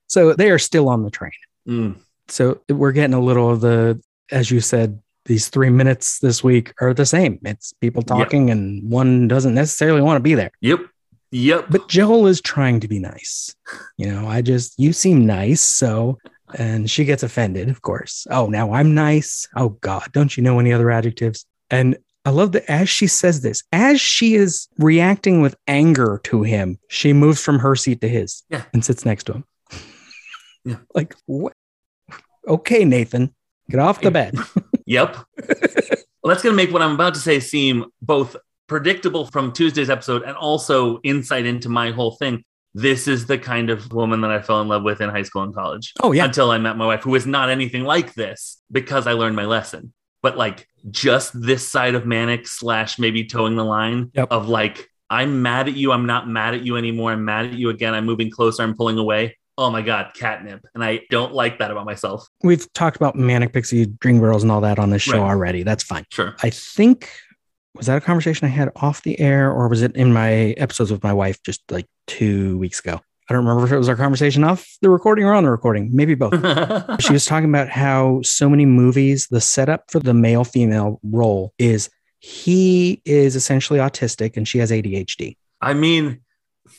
so 0.07 0.33
they 0.33 0.49
are 0.51 0.59
still 0.59 0.89
on 0.89 1.03
the 1.03 1.09
train. 1.11 1.31
Mm, 1.67 1.97
So 2.27 2.61
we're 2.69 2.91
getting 2.91 3.13
a 3.13 3.19
little 3.21 3.49
of 3.49 3.61
the, 3.61 4.01
as 4.31 4.49
you 4.51 4.59
said, 4.61 5.01
these 5.25 5.49
three 5.49 5.69
minutes 5.69 6.19
this 6.19 6.43
week 6.43 6.73
are 6.81 6.93
the 6.93 7.05
same. 7.05 7.39
It's 7.43 7.73
people 7.73 8.01
Yep. 8.01 8.07
talking, 8.07 8.49
and 8.49 8.89
one 8.89 9.27
doesn't 9.27 9.53
necessarily 9.53 10.01
want 10.01 10.17
to 10.17 10.23
be 10.23 10.35
there. 10.35 10.51
Yep. 10.61 10.79
Yep. 11.31 11.65
But 11.69 11.87
Joel 11.89 12.25
is 12.27 12.41
trying 12.41 12.79
to 12.79 12.87
be 12.87 12.97
nice. 12.99 13.53
You 13.97 14.07
know, 14.11 14.27
I 14.27 14.41
just, 14.41 14.73
you 14.79 14.93
seem 14.93 15.25
nice. 15.27 15.61
So, 15.61 16.17
and 16.55 16.89
she 16.89 17.05
gets 17.05 17.21
offended, 17.21 17.69
of 17.69 17.81
course. 17.83 18.25
Oh, 18.31 18.47
now 18.47 18.73
I'm 18.73 18.95
nice. 18.95 19.47
Oh, 19.55 19.69
God. 19.81 20.07
Don't 20.11 20.35
you 20.35 20.41
know 20.41 20.59
any 20.59 20.73
other 20.73 20.89
adjectives? 20.89 21.45
And 21.69 21.97
I 22.25 22.31
love 22.31 22.53
that 22.53 22.69
as 22.69 22.89
she 22.89 23.05
says 23.05 23.41
this, 23.41 23.61
as 23.71 24.01
she 24.01 24.33
is 24.35 24.67
reacting 24.79 25.41
with 25.41 25.55
anger 25.67 26.19
to 26.23 26.41
him, 26.41 26.79
she 26.89 27.13
moves 27.13 27.41
from 27.43 27.59
her 27.59 27.75
seat 27.75 28.01
to 28.01 28.09
his 28.09 28.41
Yeah. 28.49 28.63
and 28.73 28.83
sits 28.83 29.05
next 29.05 29.25
to 29.25 29.33
him. 29.33 29.43
Yeah. 30.65 30.77
Like, 30.95 31.15
what? 31.27 31.53
Okay, 32.47 32.83
Nathan, 32.85 33.33
get 33.69 33.79
off 33.79 34.01
the 34.01 34.09
bed. 34.11 34.35
Yep. 34.89 35.15
well, 35.47 36.25
that's 36.25 36.41
going 36.43 36.51
to 36.51 36.55
make 36.55 36.71
what 36.73 36.81
I'm 36.81 36.93
about 36.95 37.13
to 37.13 37.19
say 37.19 37.39
seem 37.39 37.85
both 38.01 38.35
predictable 38.67 39.25
from 39.25 39.51
Tuesday's 39.51 39.89
episode 39.89 40.23
and 40.23 40.35
also 40.35 40.99
insight 41.03 41.45
into 41.45 41.69
my 41.69 41.91
whole 41.91 42.11
thing. 42.15 42.43
This 42.73 43.07
is 43.07 43.25
the 43.25 43.37
kind 43.37 43.69
of 43.69 43.91
woman 43.93 44.21
that 44.21 44.31
I 44.31 44.41
fell 44.41 44.61
in 44.61 44.67
love 44.67 44.83
with 44.83 44.99
in 45.01 45.09
high 45.09 45.23
school 45.23 45.41
and 45.43 45.53
college 45.53 45.93
Oh, 46.01 46.11
yeah. 46.11 46.25
until 46.25 46.51
I 46.51 46.57
met 46.57 46.75
my 46.77 46.85
wife, 46.85 47.01
who 47.03 47.15
is 47.15 47.25
not 47.25 47.49
anything 47.49 47.83
like 47.83 48.13
this 48.13 48.61
because 48.71 49.07
I 49.07 49.13
learned 49.13 49.35
my 49.35 49.45
lesson. 49.45 49.93
But 50.21 50.37
like 50.37 50.67
just 50.91 51.31
this 51.39 51.67
side 51.67 51.95
of 51.95 52.05
manic 52.05 52.47
slash 52.47 52.99
maybe 52.99 53.25
towing 53.25 53.55
the 53.55 53.63
line 53.65 54.11
Yep. 54.13 54.27
of 54.31 54.49
like, 54.49 54.87
I'm 55.09 55.41
mad 55.41 55.67
at 55.67 55.75
you. 55.75 55.91
I'm 55.91 56.05
not 56.05 56.27
mad 56.27 56.53
at 56.53 56.61
you 56.63 56.77
anymore. 56.77 57.11
I'm 57.11 57.25
mad 57.25 57.45
at 57.47 57.53
you 57.53 57.69
again. 57.69 57.93
I'm 57.95 58.05
moving 58.05 58.29
closer. 58.29 58.61
I'm 58.63 58.75
pulling 58.75 58.97
away. 58.99 59.37
Oh 59.59 59.69
my 59.69 59.81
God, 59.81 60.11
catnip. 60.15 60.65
And 60.73 60.81
I 60.81 61.01
don't 61.09 61.33
like 61.33 61.59
that 61.59 61.69
about 61.69 61.85
myself. 61.85 62.25
We've 62.43 62.71
talked 62.71 62.95
about 62.95 63.17
Manic 63.17 63.51
Pixie 63.51 63.87
Dream 63.87 64.19
Girls 64.19 64.41
and 64.41 64.49
all 64.53 64.61
that 64.61 64.79
on 64.79 64.89
this 64.89 65.01
show 65.01 65.19
Right. 65.19 65.29
already. 65.29 65.63
That's 65.63 65.83
fine. 65.83 66.05
Sure. 66.09 66.33
I 66.41 66.49
think 66.49 67.09
was 67.75 67.87
that 67.87 67.97
a 67.97 68.01
conversation 68.01 68.45
I 68.45 68.51
had 68.51 68.71
off 68.77 69.03
the 69.03 69.19
air 69.19 69.51
or 69.51 69.67
was 69.67 69.81
it 69.81 69.93
in 69.97 70.13
my 70.13 70.31
episodes 70.55 70.91
with 70.91 71.03
my 71.03 71.11
wife 71.11 71.43
just 71.43 71.61
like 71.69 71.87
two 72.07 72.57
weeks 72.57 72.79
ago? 72.79 73.01
I 73.29 73.33
don't 73.33 73.45
remember 73.45 73.65
if 73.67 73.73
it 73.73 73.77
was 73.77 73.89
our 73.89 73.97
conversation 73.97 74.45
off 74.45 74.65
the 74.81 74.89
recording 74.89 75.25
or 75.25 75.33
on 75.33 75.43
the 75.43 75.51
recording, 75.51 75.89
maybe 75.93 76.15
both. 76.15 76.33
she 77.01 77.11
was 77.11 77.25
talking 77.25 77.49
about 77.49 77.67
how 77.67 78.21
so 78.23 78.49
many 78.49 78.65
movies, 78.65 79.27
the 79.29 79.41
setup 79.41 79.91
for 79.91 79.99
the 79.99 80.13
male 80.13 80.45
female 80.45 81.01
role 81.03 81.53
is 81.59 81.89
he 82.19 83.01
is 83.03 83.35
essentially 83.35 83.79
autistic 83.79 84.37
and 84.37 84.47
she 84.47 84.59
has 84.59 84.71
ADHD. 84.71 85.35
I 85.61 85.73
mean, 85.73 86.21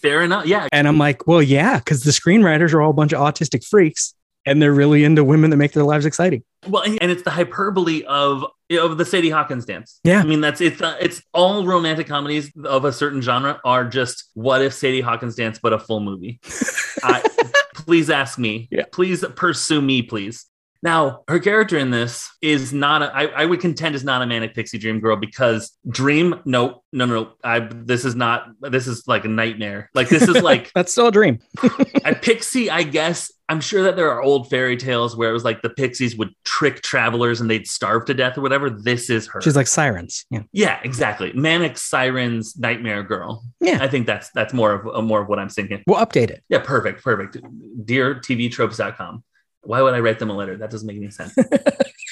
fair 0.03 0.23
enough. 0.23 0.47
Yeah. 0.47 0.69
And 0.73 0.89
I'm 0.89 0.99
like, 0.99 1.27
well, 1.27 1.43
yeah, 1.43 1.79
because 1.79 2.03
the 2.03 2.11
screenwriters 2.11 2.73
are 2.73 2.83
all 2.83 2.91
a 2.91 2.95
bunch 2.95 3.13
of 3.13 3.21
autistic 3.21 3.67
freaks 3.67 4.15
and 4.47 4.61
they're 4.61 4.73
really 4.73 5.05
into 5.05 5.23
women 5.23 5.51
that 5.51 5.57
make 5.57 5.73
their 5.73 5.85
lives 5.85 6.07
exciting. 6.07 6.43
Well, 6.67 6.83
and 6.83 7.11
it's 7.11 7.23
the 7.23 7.31
hyperbole 7.31 8.05
of 8.05 8.45
of 8.71 8.99
the 8.99 9.05
Sadie 9.05 9.31
Hawkins 9.31 9.65
dance. 9.65 10.01
Yeah. 10.05 10.21
I 10.21 10.25
mean 10.25 10.41
that's 10.41 10.61
it's 10.61 10.81
uh, 10.81 10.97
it's 11.01 11.23
all 11.35 11.67
romantic 11.67 12.07
comedies 12.07 12.51
of 12.65 12.85
a 12.85 12.93
certain 12.93 13.21
genre 13.21 13.61
are 13.65 13.85
just 13.85 14.31
what 14.35 14.63
if 14.63 14.73
Sadie 14.73 15.01
Hawkins 15.01 15.35
dance 15.35 15.59
but 15.59 15.73
a 15.73 15.79
full 15.79 16.01
movie. 16.01 16.41
I, 17.03 17.23
please 17.75 18.11
ask 18.11 18.39
me. 18.39 18.69
Yeah. 18.71 18.85
Please 18.93 19.25
pursue 19.35 19.81
me, 19.81 20.03
please. 20.03 20.47
Now, 20.83 21.25
her 21.29 21.39
character 21.39 21.77
in 21.77 21.91
this 21.91 22.31
is 22.41 22.73
not, 22.73 23.03
a, 23.03 23.15
I, 23.15 23.25
I 23.43 23.45
would 23.45 23.61
contend 23.61 23.95
is 23.95 24.05
not 24.05 24.23
a 24.23 24.27
manic 24.27 24.55
pixie 24.55 24.79
dream 24.79 24.99
girl 25.01 25.17
because 25.17 25.77
dream, 25.89 26.41
no, 26.47 26.83
no, 26.93 27.05
no, 27.05 27.33
I, 27.45 27.61
this 27.61 28.05
is 28.05 28.15
not, 28.15 28.49
this 28.61 28.87
is 28.87 29.07
like 29.07 29.25
a 29.27 29.29
nightmare. 29.29 29.91
Like, 29.95 30.09
this 30.09 30.23
is 30.23 30.43
like, 30.43 30.73
That's 30.75 30.93
still 30.93 31.09
a 31.09 31.13
dream. 31.13 31.39
a 32.05 32.15
pixie, 32.15 32.71
I 32.71 32.83
guess. 32.83 33.31
I'm 33.51 33.61
sure 33.61 33.83
that 33.83 33.97
there 33.97 34.11
are 34.13 34.23
old 34.23 34.49
fairy 34.49 34.77
tales 34.77 35.17
where 35.17 35.29
it 35.29 35.33
was 35.33 35.45
like 35.45 35.61
the 35.61 35.71
pixies 35.71 36.17
would 36.17 36.33
trick 36.45 36.83
travelers 36.83 37.41
and 37.41 37.51
they'd 37.51 37.67
starve 37.67 38.05
to 38.05 38.15
death 38.15 38.39
or 38.39 38.43
whatever. 38.43 38.71
This 38.71 39.11
is 39.11 39.27
her. 39.27 39.41
She's 39.41 39.57
like 39.57 39.67
sirens. 39.67 40.25
Yeah. 40.31 40.43
yeah, 40.53 40.79
exactly. 40.85 41.33
Manic 41.33 41.77
sirens, 41.77 42.57
nightmare 42.57 43.03
girl. 43.03 43.45
Yeah. 43.61 43.79
I 43.83 43.89
think 43.89 44.07
that's 44.07 44.31
that's 44.31 44.55
more 44.55 44.75
of 44.75 45.05
more 45.05 45.21
of 45.21 45.29
what 45.29 45.41
I'm 45.41 45.49
thinking. 45.49 45.83
We'll 45.89 45.99
update 45.99 46.31
it. 46.31 46.45
Yeah, 46.49 46.61
perfect, 46.61 47.03
perfect. 47.03 47.39
Dear 47.85 48.15
TVtropes.com. 48.15 49.25
Why 49.63 49.83
would 49.83 49.95
I 49.95 50.01
write 50.01 50.19
them 50.19 50.31
a 50.31 50.35
letter? 50.35 50.57
That 50.57 50.71
doesn't 50.71 50.87
make 50.87 50.97
any 50.97 51.11
sense. 51.11 51.35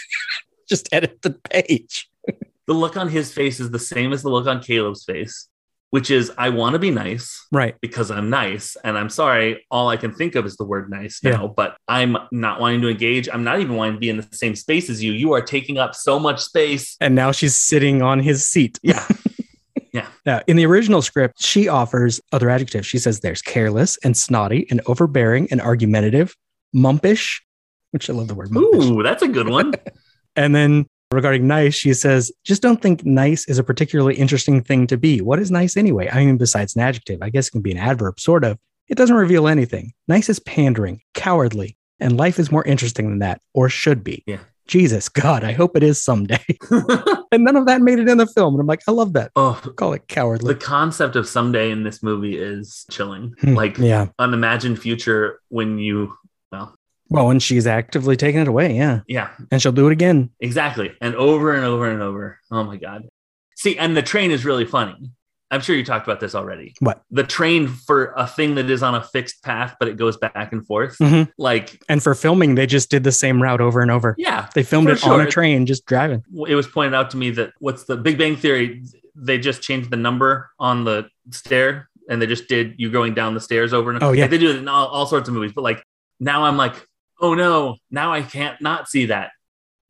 Just 0.68 0.88
edit 0.92 1.22
the 1.22 1.30
page. 1.30 2.08
the 2.66 2.74
look 2.74 2.96
on 2.96 3.08
his 3.08 3.32
face 3.32 3.58
is 3.60 3.70
the 3.70 3.78
same 3.78 4.12
as 4.12 4.22
the 4.22 4.28
look 4.28 4.46
on 4.46 4.62
Caleb's 4.62 5.04
face, 5.04 5.48
which 5.90 6.10
is 6.10 6.30
I 6.36 6.50
want 6.50 6.74
to 6.74 6.78
be 6.78 6.90
nice. 6.90 7.46
Right. 7.50 7.74
because 7.80 8.10
I'm 8.10 8.28
nice. 8.28 8.76
And 8.84 8.98
I'm 8.98 9.08
sorry, 9.08 9.64
all 9.70 9.88
I 9.88 9.96
can 9.96 10.12
think 10.12 10.34
of 10.34 10.44
is 10.44 10.56
the 10.56 10.64
word 10.64 10.90
nice 10.90 11.20
Yeah. 11.22 11.32
now, 11.36 11.48
but 11.48 11.78
I'm 11.88 12.18
not 12.30 12.60
wanting 12.60 12.82
to 12.82 12.88
engage. 12.88 13.28
I'm 13.32 13.44
not 13.44 13.60
even 13.60 13.76
wanting 13.76 13.94
to 13.94 14.00
be 14.00 14.10
in 14.10 14.18
the 14.18 14.28
same 14.32 14.54
space 14.54 14.90
as 14.90 15.02
you. 15.02 15.12
You 15.12 15.32
are 15.32 15.40
taking 15.42 15.78
up 15.78 15.94
so 15.94 16.18
much 16.20 16.42
space. 16.42 16.96
And 17.00 17.14
now 17.14 17.32
she's 17.32 17.54
sitting 17.54 18.02
on 18.02 18.20
his 18.20 18.46
seat. 18.46 18.78
Yeah. 18.82 19.06
Yeah. 19.90 20.06
Now, 20.26 20.42
in 20.46 20.56
the 20.56 20.66
original 20.66 21.00
script, 21.00 21.42
she 21.42 21.66
offers 21.66 22.20
other 22.30 22.50
adjectives. 22.50 22.86
She 22.86 22.98
says 22.98 23.20
there's 23.20 23.40
careless 23.40 23.96
and 24.04 24.14
snotty 24.14 24.66
and 24.70 24.82
overbearing 24.84 25.48
and 25.50 25.62
argumentative, 25.62 26.36
mumpish, 26.74 27.40
which 27.92 28.08
I 28.10 28.12
love 28.12 28.28
the 28.28 28.34
word 28.34 28.50
mumpish. 28.50 28.84
Ooh, 28.90 29.02
that's 29.02 29.22
a 29.22 29.28
good 29.28 29.48
one. 29.48 29.74
And 30.36 30.54
then 30.54 30.86
regarding 31.10 31.48
nice, 31.48 31.74
she 31.74 31.92
says, 31.94 32.30
just 32.44 32.62
don't 32.62 32.80
think 32.80 33.04
nice 33.04 33.48
is 33.48 33.58
a 33.58 33.64
particularly 33.64 34.14
interesting 34.14 34.62
thing 34.62 34.86
to 34.86 34.96
be. 34.96 35.20
What 35.20 35.40
is 35.40 35.50
nice 35.50 35.76
anyway? 35.76 36.08
I 36.12 36.24
mean, 36.24 36.36
besides 36.36 36.76
an 36.76 36.82
adjective, 36.82 37.18
I 37.22 37.30
guess 37.30 37.48
it 37.48 37.50
can 37.50 37.60
be 37.62 37.72
an 37.72 37.78
adverb, 37.78 38.20
sort 38.20 38.44
of. 38.44 38.56
It 38.86 38.96
doesn't 38.96 39.16
reveal 39.16 39.48
anything. 39.48 39.94
Nice 40.06 40.28
is 40.28 40.38
pandering, 40.38 41.00
cowardly, 41.14 41.76
and 41.98 42.16
life 42.16 42.38
is 42.38 42.52
more 42.52 42.62
interesting 42.64 43.08
than 43.08 43.18
that, 43.18 43.40
or 43.52 43.68
should 43.68 44.04
be. 44.04 44.22
Yeah. 44.28 44.38
Jesus, 44.68 45.08
God, 45.08 45.42
I 45.42 45.52
hope 45.52 45.76
it 45.76 45.82
is 45.82 46.00
someday. 46.00 46.44
and 46.70 47.42
none 47.42 47.56
of 47.56 47.66
that 47.66 47.80
made 47.82 47.98
it 47.98 48.08
in 48.08 48.18
the 48.18 48.26
film. 48.26 48.54
And 48.54 48.60
I'm 48.60 48.66
like, 48.68 48.82
I 48.86 48.92
love 48.92 49.14
that. 49.14 49.32
oh, 49.34 49.60
Call 49.76 49.94
it 49.94 50.06
cowardly. 50.06 50.54
the 50.54 50.60
concept 50.60 51.16
of 51.16 51.26
someday 51.26 51.72
in 51.72 51.82
this 51.82 52.00
movie 52.00 52.36
is 52.38 52.86
chilling. 52.92 53.34
Hmm, 53.40 53.54
Like 53.54 53.76
yeah. 53.78 54.06
an 54.20 54.34
imagined 54.34 54.78
future 54.78 55.40
when 55.48 55.78
you, 55.80 56.14
well, 57.10 57.30
and 57.30 57.42
she's 57.42 57.66
actively 57.66 58.16
taking 58.16 58.40
it 58.40 58.48
away. 58.48 58.74
Yeah. 58.76 59.00
yeah, 59.06 59.30
And 59.50 59.60
she'll 59.62 59.72
do 59.72 59.88
it 59.88 59.92
again. 59.92 60.30
exactly. 60.40 60.92
And 61.00 61.14
over 61.14 61.54
and 61.54 61.64
over 61.64 61.88
and 61.90 62.02
over. 62.02 62.38
Oh 62.50 62.64
my 62.64 62.76
God. 62.76 63.08
See, 63.56 63.76
and 63.78 63.96
the 63.96 64.02
train 64.02 64.30
is 64.30 64.44
really 64.44 64.64
funny. 64.66 65.10
I'm 65.50 65.62
sure 65.62 65.74
you 65.74 65.82
talked 65.84 66.06
about 66.06 66.20
this 66.20 66.34
already. 66.34 66.74
What? 66.80 67.02
The 67.10 67.24
train 67.24 67.68
for 67.68 68.12
a 68.16 68.26
thing 68.26 68.56
that 68.56 68.68
is 68.68 68.82
on 68.82 68.94
a 68.94 69.02
fixed 69.02 69.42
path, 69.42 69.76
but 69.80 69.88
it 69.88 69.96
goes 69.96 70.18
back 70.18 70.52
and 70.52 70.66
forth. 70.66 70.98
Mhm. 70.98 71.30
Like, 71.38 71.82
And 71.88 72.02
for 72.02 72.14
filming, 72.14 72.54
they 72.54 72.66
just 72.66 72.90
did 72.90 73.02
the 73.02 73.12
same 73.12 73.42
route 73.42 73.62
over 73.62 73.80
and 73.80 73.90
over. 73.90 74.14
yeah, 74.18 74.48
They 74.54 74.62
filmed 74.62 74.90
it 74.90 75.02
on 75.06 75.20
a 75.22 75.26
train, 75.30 75.64
just 75.64 75.86
driving. 75.86 76.22
it 76.46 76.54
was 76.54 76.66
pointed 76.66 76.92
out 76.94 77.10
to 77.12 77.16
me 77.16 77.30
that 77.30 77.52
what's 77.60 77.84
the 77.84 77.96
Big 77.96 78.18
Bang 78.18 78.36
Theory? 78.36 78.82
They 79.16 79.38
just 79.38 79.62
changed 79.62 79.90
the 79.90 79.96
number 79.96 80.50
on 80.60 80.84
the 80.84 81.08
stair, 81.30 81.88
and 82.10 82.20
they 82.20 82.26
just 82.26 82.46
did 82.46 82.74
you 82.76 82.90
going 82.90 83.14
down 83.14 83.32
the 83.32 83.40
stairs 83.40 83.72
over 83.72 83.90
and 83.90 84.02
over. 84.02 84.10
Oh, 84.10 84.12
yeah. 84.12 84.24
Like, 84.24 84.30
they 84.32 84.38
do 84.38 84.50
it 84.50 84.56
in 84.56 84.68
all, 84.68 84.86
all 84.88 85.06
sorts 85.06 85.28
of 85.28 85.34
movies. 85.34 85.52
But 85.54 85.62
like 85.64 85.82
now, 86.20 86.44
I'm 86.44 86.58
like, 86.58 86.74
oh 87.20 87.34
no, 87.34 87.76
now 87.90 88.12
I 88.12 88.22
can't 88.22 88.60
not 88.60 88.88
see 88.88 89.06
that. 89.06 89.30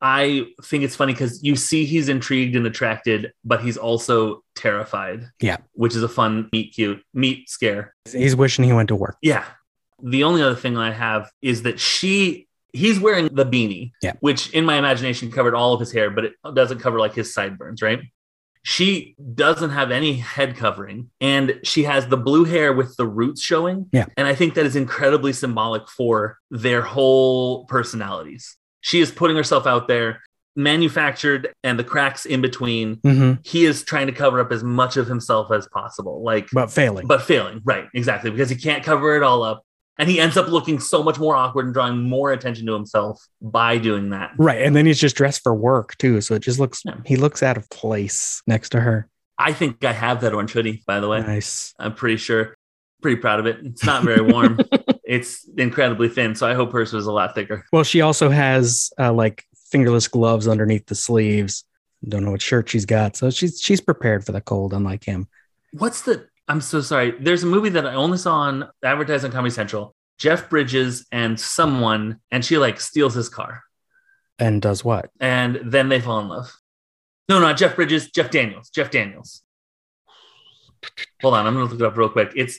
I 0.01 0.47
think 0.63 0.85
it's 0.85 0.95
funny 0.95 1.13
because 1.13 1.43
you 1.43 1.57
see 1.57 1.85
he's 1.85 2.09
intrigued 2.09 2.55
and 2.55 2.67
attracted, 2.67 3.33
but 3.45 3.63
he's 3.63 3.77
also 3.77 4.45
terrified. 4.55 5.29
Yeah. 5.41 5.57
which 5.73 5.97
is 5.97 6.03
a 6.03 6.09
fun 6.09 6.49
meet 6.53 6.73
cute 6.75 7.03
meet 7.15 7.49
scare. 7.51 7.95
He's 8.11 8.37
wishing 8.37 8.65
he 8.65 8.73
went 8.73 8.89
to 8.89 8.97
work. 8.97 9.17
Yeah. 9.23 9.45
The 10.01 10.23
only 10.23 10.41
other 10.43 10.55
thing 10.55 10.77
I 10.77 10.93
have 10.93 11.31
is 11.43 11.63
that 11.63 11.81
she 11.81 12.47
he's 12.73 13.01
wearing 13.01 13.29
the 13.35 13.45
beanie, 13.47 13.91
Yeah. 14.03 14.13
which 14.21 14.51
in 14.51 14.65
my 14.65 14.77
imagination 14.77 15.33
covered 15.33 15.55
all 15.55 15.73
of 15.75 15.81
his 15.81 15.91
hair, 15.91 16.11
but 16.11 16.27
it 16.27 16.35
doesn't 16.55 16.79
cover 16.79 17.01
like 17.01 17.15
his 17.15 17.33
sideburns, 17.35 17.83
right? 17.83 17.99
She 18.71 19.15
doesn't 19.35 19.71
have 19.71 19.91
any 19.91 20.13
head 20.19 20.55
covering 20.55 21.09
and 21.23 21.59
she 21.65 21.85
has 21.85 22.07
the 22.09 22.19
blue 22.19 22.45
hair 22.45 22.71
with 22.75 22.95
the 22.99 23.07
roots 23.07 23.41
showing. 23.41 23.87
Yeah. 23.93 24.05
And 24.19 24.29
I 24.29 24.35
think 24.35 24.53
that 24.57 24.67
is 24.67 24.77
incredibly 24.77 25.33
symbolic 25.33 25.89
for 25.89 26.37
their 26.51 26.83
whole 26.83 27.65
personalities. 27.65 28.59
She 28.83 29.01
is 29.01 29.11
putting 29.11 29.39
herself 29.39 29.67
out 29.67 29.89
there, 29.89 30.21
manufactured, 30.55 31.49
and 31.65 31.79
the 31.79 31.85
cracks 31.85 32.27
in 32.27 32.43
between. 32.43 32.97
hmm 33.03 33.35
He 33.43 33.65
is 33.65 33.83
trying 33.85 34.07
to 34.09 34.13
cover 34.13 34.39
up 34.39 34.53
as 34.53 34.63
much 34.63 34.99
of 34.99 35.07
himself 35.07 35.51
as 35.51 35.67
possible. 35.69 36.23
Like 36.23 36.49
But 36.53 36.71
failing. 36.71 37.07
but 37.07 37.23
failing 37.23 37.63
right 37.65 37.87
exactly 37.95 38.31
because 38.31 38.51
he 38.51 38.57
can't 38.57 38.85
cover 38.85 39.17
it 39.17 39.23
all 39.23 39.43
up 39.45 39.63
and 39.99 40.09
he 40.09 40.21
ends 40.21 40.37
up 40.37 40.49
looking 40.49 40.79
so 40.79 41.03
much 41.03 41.19
more 41.19 41.35
awkward 41.37 41.65
and 41.67 41.75
drawing 41.75 41.99
more 42.03 42.33
attention 42.33 42.67
to 42.67 42.73
himself 42.73 43.21
by 43.43 43.79
doing 43.79 44.11
that 44.11 44.33
right. 44.39 44.63
And 44.63 44.75
then 44.77 44.87
he's 44.87 45.01
just 45.01 45.17
dressed 45.17 45.43
for 45.43 45.55
work 45.55 45.97
too. 45.99 46.21
So 46.21 46.35
it 46.35 46.41
just 46.43 46.59
looks, 46.59 46.83
Yeah. 46.85 46.95
he 47.05 47.17
looks 47.17 47.43
out 47.43 47.57
of 47.57 47.69
place 47.71 48.43
next 48.47 48.71
to 48.71 48.81
her. 48.81 49.09
i 49.39 49.53
think 49.53 49.85
i 49.85 49.93
have 49.93 50.21
that 50.23 50.35
orange 50.35 50.53
hoodie 50.53 50.83
by 50.87 50.99
the 51.01 51.09
way 51.09 51.21
Nice. 51.21 51.73
i'm 51.79 51.95
pretty 51.95 52.17
sure 52.17 52.57
pretty 53.03 53.21
proud 53.21 53.39
of 53.39 53.47
it 53.47 53.59
it's 53.65 53.85
not 53.85 54.03
very 54.03 54.21
warm 54.33 54.59
it's 55.05 55.49
incredibly 55.57 56.09
thin 56.09 56.35
so 56.35 56.47
i 56.49 56.55
hope 56.55 56.73
hers 56.73 56.93
was 56.93 57.07
a 57.07 57.13
lot 57.13 57.35
thicker 57.37 57.65
Well, 57.73 57.85
she 57.85 58.01
also 58.01 58.29
has 58.31 58.91
uh, 58.99 59.13
like 59.13 59.45
fingerless 59.71 60.09
gloves 60.09 60.49
underneath 60.49 60.87
the 60.87 60.95
sleeves. 60.95 61.63
Don't 62.09 62.25
know 62.25 62.31
what 62.31 62.41
shirt 62.43 62.69
she's 62.71 62.87
got. 62.87 63.17
So 63.17 63.29
she's, 63.31 63.61
she's 63.61 63.81
prepared 63.81 64.25
for 64.25 64.33
the 64.33 64.41
cold, 64.41 64.73
unlike 64.73 65.05
him. 65.05 65.29
what's 65.73 66.03
the 66.03 66.27
i'm 66.49 66.61
so 66.61 66.81
sorry 66.81 67.13
there's 67.21 67.43
a 67.43 67.47
movie 67.47 67.69
that 67.69 67.87
i 67.87 67.95
only 67.95 68.19
saw 68.19 68.35
on 68.35 68.69
advertised 68.85 69.25
on 69.25 69.31
comedy 69.33 69.51
central 69.55 69.95
jeff 70.19 70.49
bridges 70.51 71.07
and 71.13 71.39
someone 71.39 72.19
and 72.31 72.45
she 72.45 72.59
like 72.59 72.81
steals 72.81 73.15
his 73.15 73.29
car 73.29 73.63
And 74.39 74.61
does 74.63 74.85
what? 74.85 75.11
and 75.21 75.61
then 75.65 75.89
they 75.89 76.01
fall 76.01 76.21
in 76.21 76.29
love. 76.29 76.53
No, 77.29 77.41
not 77.41 77.59
Jeff 77.59 77.77
Bridges, 77.77 78.11
Jeff 78.11 78.31
Daniels. 78.31 78.71
Jeff 78.71 78.91
Daniels. 78.91 79.43
Hold 81.21 81.35
on, 81.35 81.47
I'm 81.47 81.53
gonna 81.55 81.67
look 81.67 81.75
it 81.81 81.83
up 81.85 81.97
real 81.97 82.09
quick. 82.09 82.33
It's 82.37 82.59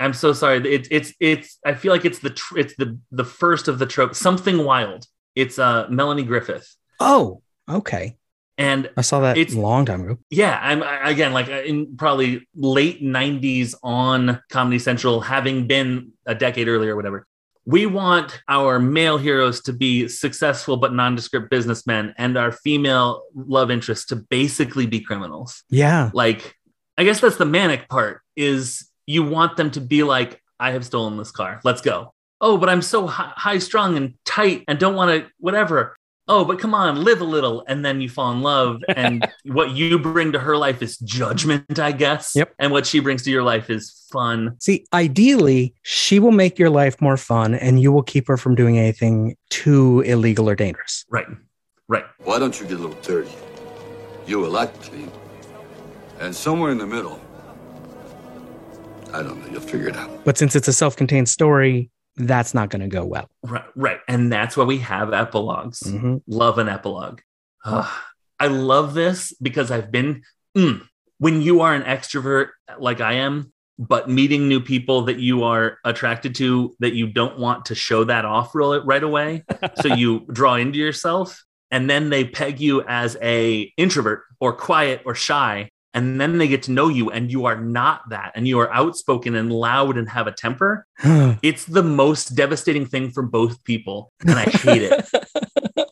I'm 0.00 0.14
so 0.14 0.32
sorry. 0.32 0.58
It's 0.66 0.88
it's 0.90 1.12
it's 1.20 1.58
I 1.64 1.74
feel 1.74 1.92
like 1.92 2.04
it's 2.04 2.18
the 2.18 2.30
tr- 2.30 2.58
it's 2.58 2.74
the 2.76 2.98
the 3.12 3.24
first 3.24 3.68
of 3.68 3.78
the 3.78 3.86
trope. 3.86 4.14
Something 4.14 4.64
wild. 4.64 5.06
It's 5.36 5.58
uh 5.58 5.86
Melanie 5.90 6.24
Griffith. 6.24 6.74
Oh, 6.98 7.42
okay. 7.68 8.16
And 8.60 8.90
I 8.96 9.00
saw 9.00 9.20
that 9.20 9.36
It's- 9.38 9.56
a 9.56 9.60
long 9.60 9.84
time 9.86 10.02
ago. 10.02 10.18
yeah, 10.30 10.58
I'm 10.62 10.82
again 10.82 11.32
like 11.32 11.48
uh, 11.48 11.62
in 11.70 11.96
probably 11.96 12.46
late 12.54 13.02
90s 13.02 13.74
on 13.82 14.40
Comedy 14.50 14.78
Central, 14.78 15.20
having 15.22 15.66
been 15.66 16.12
a 16.26 16.34
decade 16.34 16.68
earlier 16.68 16.92
or 16.92 16.96
whatever. 16.96 17.26
We 17.66 17.86
want 17.86 18.42
our 18.48 18.78
male 18.78 19.18
heroes 19.18 19.60
to 19.62 19.72
be 19.72 20.08
successful 20.08 20.76
but 20.76 20.92
nondescript 20.92 21.50
businessmen, 21.50 22.14
and 22.18 22.36
our 22.36 22.52
female 22.52 23.22
love 23.34 23.70
interests 23.70 24.06
to 24.06 24.16
basically 24.16 24.86
be 24.86 25.00
criminals. 25.00 25.62
Yeah. 25.70 26.10
Like, 26.12 26.54
I 26.98 27.04
guess 27.04 27.20
that's 27.20 27.36
the 27.36 27.44
manic 27.46 27.88
part 27.88 28.20
is 28.36 28.88
you 29.06 29.22
want 29.22 29.56
them 29.56 29.70
to 29.72 29.80
be 29.80 30.02
like, 30.02 30.42
I 30.58 30.72
have 30.72 30.84
stolen 30.84 31.16
this 31.16 31.30
car. 31.30 31.60
Let's 31.64 31.80
go. 31.80 32.12
Oh, 32.40 32.56
but 32.58 32.68
I'm 32.68 32.82
so 32.82 33.06
hi- 33.06 33.32
high 33.36 33.58
strung 33.58 33.96
and 33.96 34.14
tight 34.24 34.64
and 34.68 34.78
don't 34.78 34.94
want 34.96 35.10
to, 35.24 35.30
whatever. 35.38 35.96
Oh, 36.30 36.44
but 36.44 36.60
come 36.60 36.74
on, 36.74 37.02
live 37.02 37.20
a 37.20 37.24
little. 37.24 37.64
And 37.66 37.84
then 37.84 38.00
you 38.00 38.08
fall 38.08 38.30
in 38.30 38.40
love. 38.40 38.82
And 39.00 39.26
what 39.44 39.70
you 39.70 39.98
bring 39.98 40.30
to 40.32 40.38
her 40.38 40.56
life 40.56 40.82
is 40.82 40.98
judgment, 40.98 41.78
I 41.78 41.90
guess. 41.90 42.36
Yep. 42.36 42.54
And 42.58 42.70
what 42.70 42.86
she 42.86 43.00
brings 43.00 43.22
to 43.22 43.30
your 43.30 43.42
life 43.42 43.70
is 43.70 44.06
fun. 44.12 44.56
See, 44.60 44.84
ideally, 44.92 45.74
she 45.82 46.18
will 46.18 46.32
make 46.32 46.58
your 46.58 46.70
life 46.70 47.00
more 47.00 47.16
fun 47.16 47.54
and 47.54 47.80
you 47.80 47.90
will 47.90 48.02
keep 48.02 48.28
her 48.28 48.36
from 48.36 48.54
doing 48.54 48.78
anything 48.78 49.36
too 49.48 50.02
illegal 50.02 50.48
or 50.48 50.54
dangerous. 50.54 51.04
Right. 51.08 51.26
Right. 51.88 52.04
Why 52.18 52.38
don't 52.38 52.60
you 52.60 52.66
get 52.66 52.78
a 52.78 52.82
little 52.82 53.00
dirty? 53.02 53.32
You 54.26 54.38
will 54.38 54.50
like 54.50 54.80
clean. 54.82 55.10
And 56.20 56.34
somewhere 56.36 56.70
in 56.70 56.78
the 56.78 56.86
middle, 56.86 57.20
I 59.12 59.22
don't 59.22 59.40
know, 59.40 59.50
you'll 59.50 59.62
figure 59.62 59.88
it 59.88 59.96
out. 59.96 60.24
But 60.24 60.38
since 60.38 60.54
it's 60.54 60.68
a 60.68 60.72
self 60.72 60.94
contained 60.94 61.28
story, 61.28 61.90
that's 62.16 62.54
not 62.54 62.70
going 62.70 62.82
to 62.82 62.88
go 62.88 63.04
well. 63.04 63.28
Right. 63.42 63.64
Right. 63.76 64.00
And 64.08 64.32
that's 64.32 64.56
why 64.56 64.64
we 64.64 64.78
have 64.78 65.12
epilogues. 65.12 65.80
Mhm. 65.80 66.22
love 66.26 66.58
an 66.58 66.68
epilogue. 66.68 67.20
I 67.64 68.46
love 68.46 68.94
this 68.94 69.32
because 69.40 69.70
I've 69.70 69.90
been 69.92 70.22
mm, 70.56 70.82
when 71.18 71.42
you 71.42 71.60
are 71.60 71.74
an 71.74 71.82
extrovert 71.82 72.48
like 72.78 73.00
I 73.00 73.14
am, 73.14 73.52
but 73.78 74.08
meeting 74.08 74.48
new 74.48 74.60
people 74.60 75.02
that 75.02 75.18
you 75.18 75.44
are 75.44 75.78
attracted 75.84 76.34
to 76.36 76.74
that 76.80 76.94
you 76.94 77.06
don't 77.06 77.38
want 77.38 77.66
to 77.66 77.74
show 77.74 78.04
that 78.04 78.24
off 78.24 78.54
real, 78.54 78.82
right 78.84 79.02
away, 79.02 79.44
so 79.82 79.88
you 79.94 80.26
draw 80.32 80.54
into 80.54 80.78
yourself, 80.78 81.44
and 81.70 81.88
then 81.88 82.10
they 82.10 82.24
peg 82.24 82.60
you 82.60 82.82
as 82.86 83.16
a 83.22 83.72
introvert 83.76 84.22
or 84.40 84.52
quiet 84.54 85.02
or 85.04 85.14
shy, 85.14 85.70
and 85.94 86.20
then 86.20 86.38
they 86.38 86.48
get 86.48 86.62
to 86.64 86.70
know 86.72 86.88
you, 86.88 87.10
and 87.10 87.30
you 87.30 87.46
are 87.46 87.56
not 87.60 88.08
that, 88.10 88.32
and 88.34 88.46
you 88.46 88.58
are 88.60 88.72
outspoken 88.72 89.34
and 89.34 89.52
loud 89.52 89.96
and 89.98 90.08
have 90.08 90.26
a 90.26 90.32
temper. 90.32 90.86
It's 91.42 91.64
the 91.64 91.82
most 91.82 92.34
devastating 92.36 92.86
thing 92.86 93.10
for 93.10 93.22
both 93.22 93.62
people, 93.64 94.12
and 94.20 94.32
I 94.38 94.44
hate 94.44 94.82
it. 94.82 95.06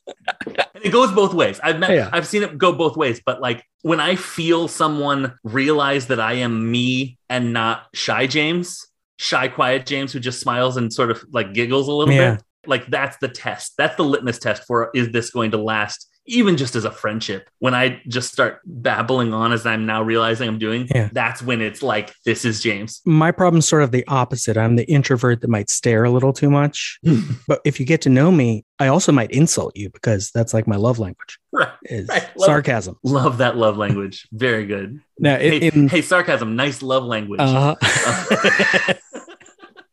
And 0.74 0.84
it 0.86 0.90
goes 0.90 1.10
both 1.10 1.34
ways. 1.34 1.58
I've 1.62 1.78
met, 1.80 1.90
Yeah. 1.90 2.08
I've 2.12 2.26
seen 2.26 2.44
it 2.44 2.56
go 2.56 2.72
both 2.72 2.96
ways. 2.96 3.20
But 3.24 3.40
like 3.40 3.64
when 3.82 3.98
I 3.98 4.14
feel 4.14 4.68
someone 4.68 5.34
realize 5.42 6.06
that 6.06 6.20
I 6.20 6.34
am 6.34 6.70
me 6.70 7.18
and 7.28 7.52
not 7.52 7.86
shy 7.94 8.28
James, 8.28 8.86
shy 9.18 9.48
quiet 9.48 9.86
James 9.86 10.12
who 10.12 10.20
just 10.20 10.38
smiles 10.40 10.76
and 10.76 10.92
sort 10.92 11.10
of 11.10 11.24
like 11.32 11.52
giggles 11.52 11.88
a 11.88 11.92
little 11.92 12.14
Yeah. 12.14 12.34
bit, 12.36 12.44
like 12.66 12.86
that's 12.88 13.16
the 13.18 13.28
test. 13.28 13.74
That's 13.78 13.96
the 13.96 14.04
litmus 14.04 14.38
test 14.38 14.64
for 14.66 14.90
is 14.94 15.10
this 15.12 15.30
going 15.30 15.50
to 15.52 15.58
last? 15.58 16.06
Even 16.30 16.58
just 16.58 16.76
as 16.76 16.84
a 16.84 16.90
friendship, 16.90 17.48
when 17.58 17.74
I 17.74 18.02
just 18.06 18.30
start 18.30 18.60
babbling 18.66 19.32
on 19.32 19.50
as 19.54 19.64
I'm 19.64 19.86
now 19.86 20.02
realizing 20.02 20.46
I'm 20.46 20.58
doing, 20.58 20.86
Yeah. 20.94 21.08
that's 21.10 21.40
when 21.40 21.62
it's 21.62 21.82
like, 21.82 22.12
this 22.26 22.44
is 22.44 22.60
James. 22.62 23.00
My 23.06 23.30
problem's 23.32 23.66
sort 23.66 23.82
of 23.82 23.92
the 23.92 24.06
opposite. 24.08 24.58
I'm 24.58 24.76
the 24.76 24.84
introvert 24.90 25.40
that 25.40 25.48
might 25.48 25.70
stare 25.70 26.04
a 26.04 26.10
little 26.10 26.34
too 26.34 26.50
much. 26.50 26.98
but 27.48 27.62
if 27.64 27.80
you 27.80 27.86
get 27.86 28.02
to 28.02 28.10
know 28.10 28.30
me, 28.30 28.66
I 28.78 28.88
also 28.88 29.10
might 29.10 29.30
insult 29.30 29.74
you 29.74 29.88
because 29.88 30.30
that's 30.34 30.52
like 30.52 30.66
my 30.66 30.76
love 30.76 30.98
language 30.98 31.38
Right. 31.50 31.72
is 31.84 32.06
Right. 32.08 32.28
Love- 32.36 32.44
sarcasm. 32.44 32.96
Love 33.04 33.38
that 33.38 33.56
love 33.56 33.78
language. 33.78 34.28
Very 34.30 34.66
good. 34.66 35.00
Now, 35.18 35.36
in, 35.36 35.50
Hey, 35.62 35.68
in- 35.68 35.88
hey 35.88 36.02
sarcasm, 36.02 36.56
nice 36.56 36.82
love 36.82 37.04
language. 37.04 37.40
uh, 37.40 37.74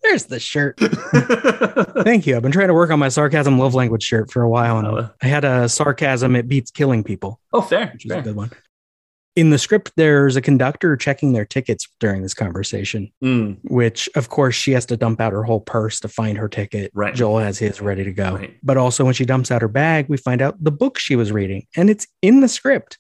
there's 0.10 0.26
the 0.26 0.40
shirt. 0.40 0.78
Thank 2.04 2.28
you. 2.28 2.36
I've 2.36 2.42
been 2.42 2.52
trying 2.52 2.68
to 2.70 2.74
work 2.74 2.90
on 2.92 3.00
my 3.00 3.10
sarcasm 3.10 3.58
love 3.60 3.74
language 3.74 4.04
shirt 4.04 4.32
for 4.32 4.42
a 4.44 4.50
while. 4.50 4.78
And 4.78 4.88
Oh. 4.88 5.10
I 5.22 5.28
had 5.28 5.44
a 5.44 5.68
sarcasm, 5.70 6.36
it 6.36 6.48
beats 6.48 6.72
killing 6.72 7.04
people, 7.04 7.40
oh, 7.54 7.62
fair. 7.62 7.90
which 7.94 8.06
is 8.06 8.12
fair. 8.12 8.20
a 8.20 8.24
good 8.24 8.36
one. 8.36 8.52
In 9.36 9.50
the 9.50 9.58
script, 9.58 9.92
there's 9.98 10.38
a 10.38 10.42
conductor 10.42 10.96
checking 10.96 11.34
their 11.34 11.44
tickets 11.44 11.90
during 12.00 12.22
this 12.22 12.34
conversation, 12.34 13.12
Mm, 13.22 13.58
which 13.66 14.08
of 14.16 14.30
course 14.30 14.56
she 14.56 14.72
has 14.72 14.86
to 14.86 14.96
dump 14.96 15.20
out 15.20 15.34
her 15.34 15.44
whole 15.44 15.60
purse 15.60 16.00
to 16.02 16.08
find 16.08 16.38
her 16.38 16.48
ticket. 16.48 16.90
Right. 16.94 17.14
Joel 17.14 17.40
has 17.40 17.60
his 17.60 17.82
ready 17.82 18.06
to 18.06 18.14
go. 18.14 18.36
Right. 18.36 18.56
But 18.64 18.78
also 18.78 19.04
when 19.04 19.14
she 19.14 19.26
dumps 19.26 19.52
out 19.52 19.62
her 19.62 19.68
bag, 19.68 20.06
we 20.08 20.16
find 20.16 20.42
out 20.42 20.64
the 20.64 20.72
book 20.72 20.98
she 20.98 21.18
was 21.18 21.34
reading, 21.34 21.68
and 21.76 21.90
it's 21.90 22.08
in 22.22 22.40
the 22.40 22.48
script. 22.48 22.98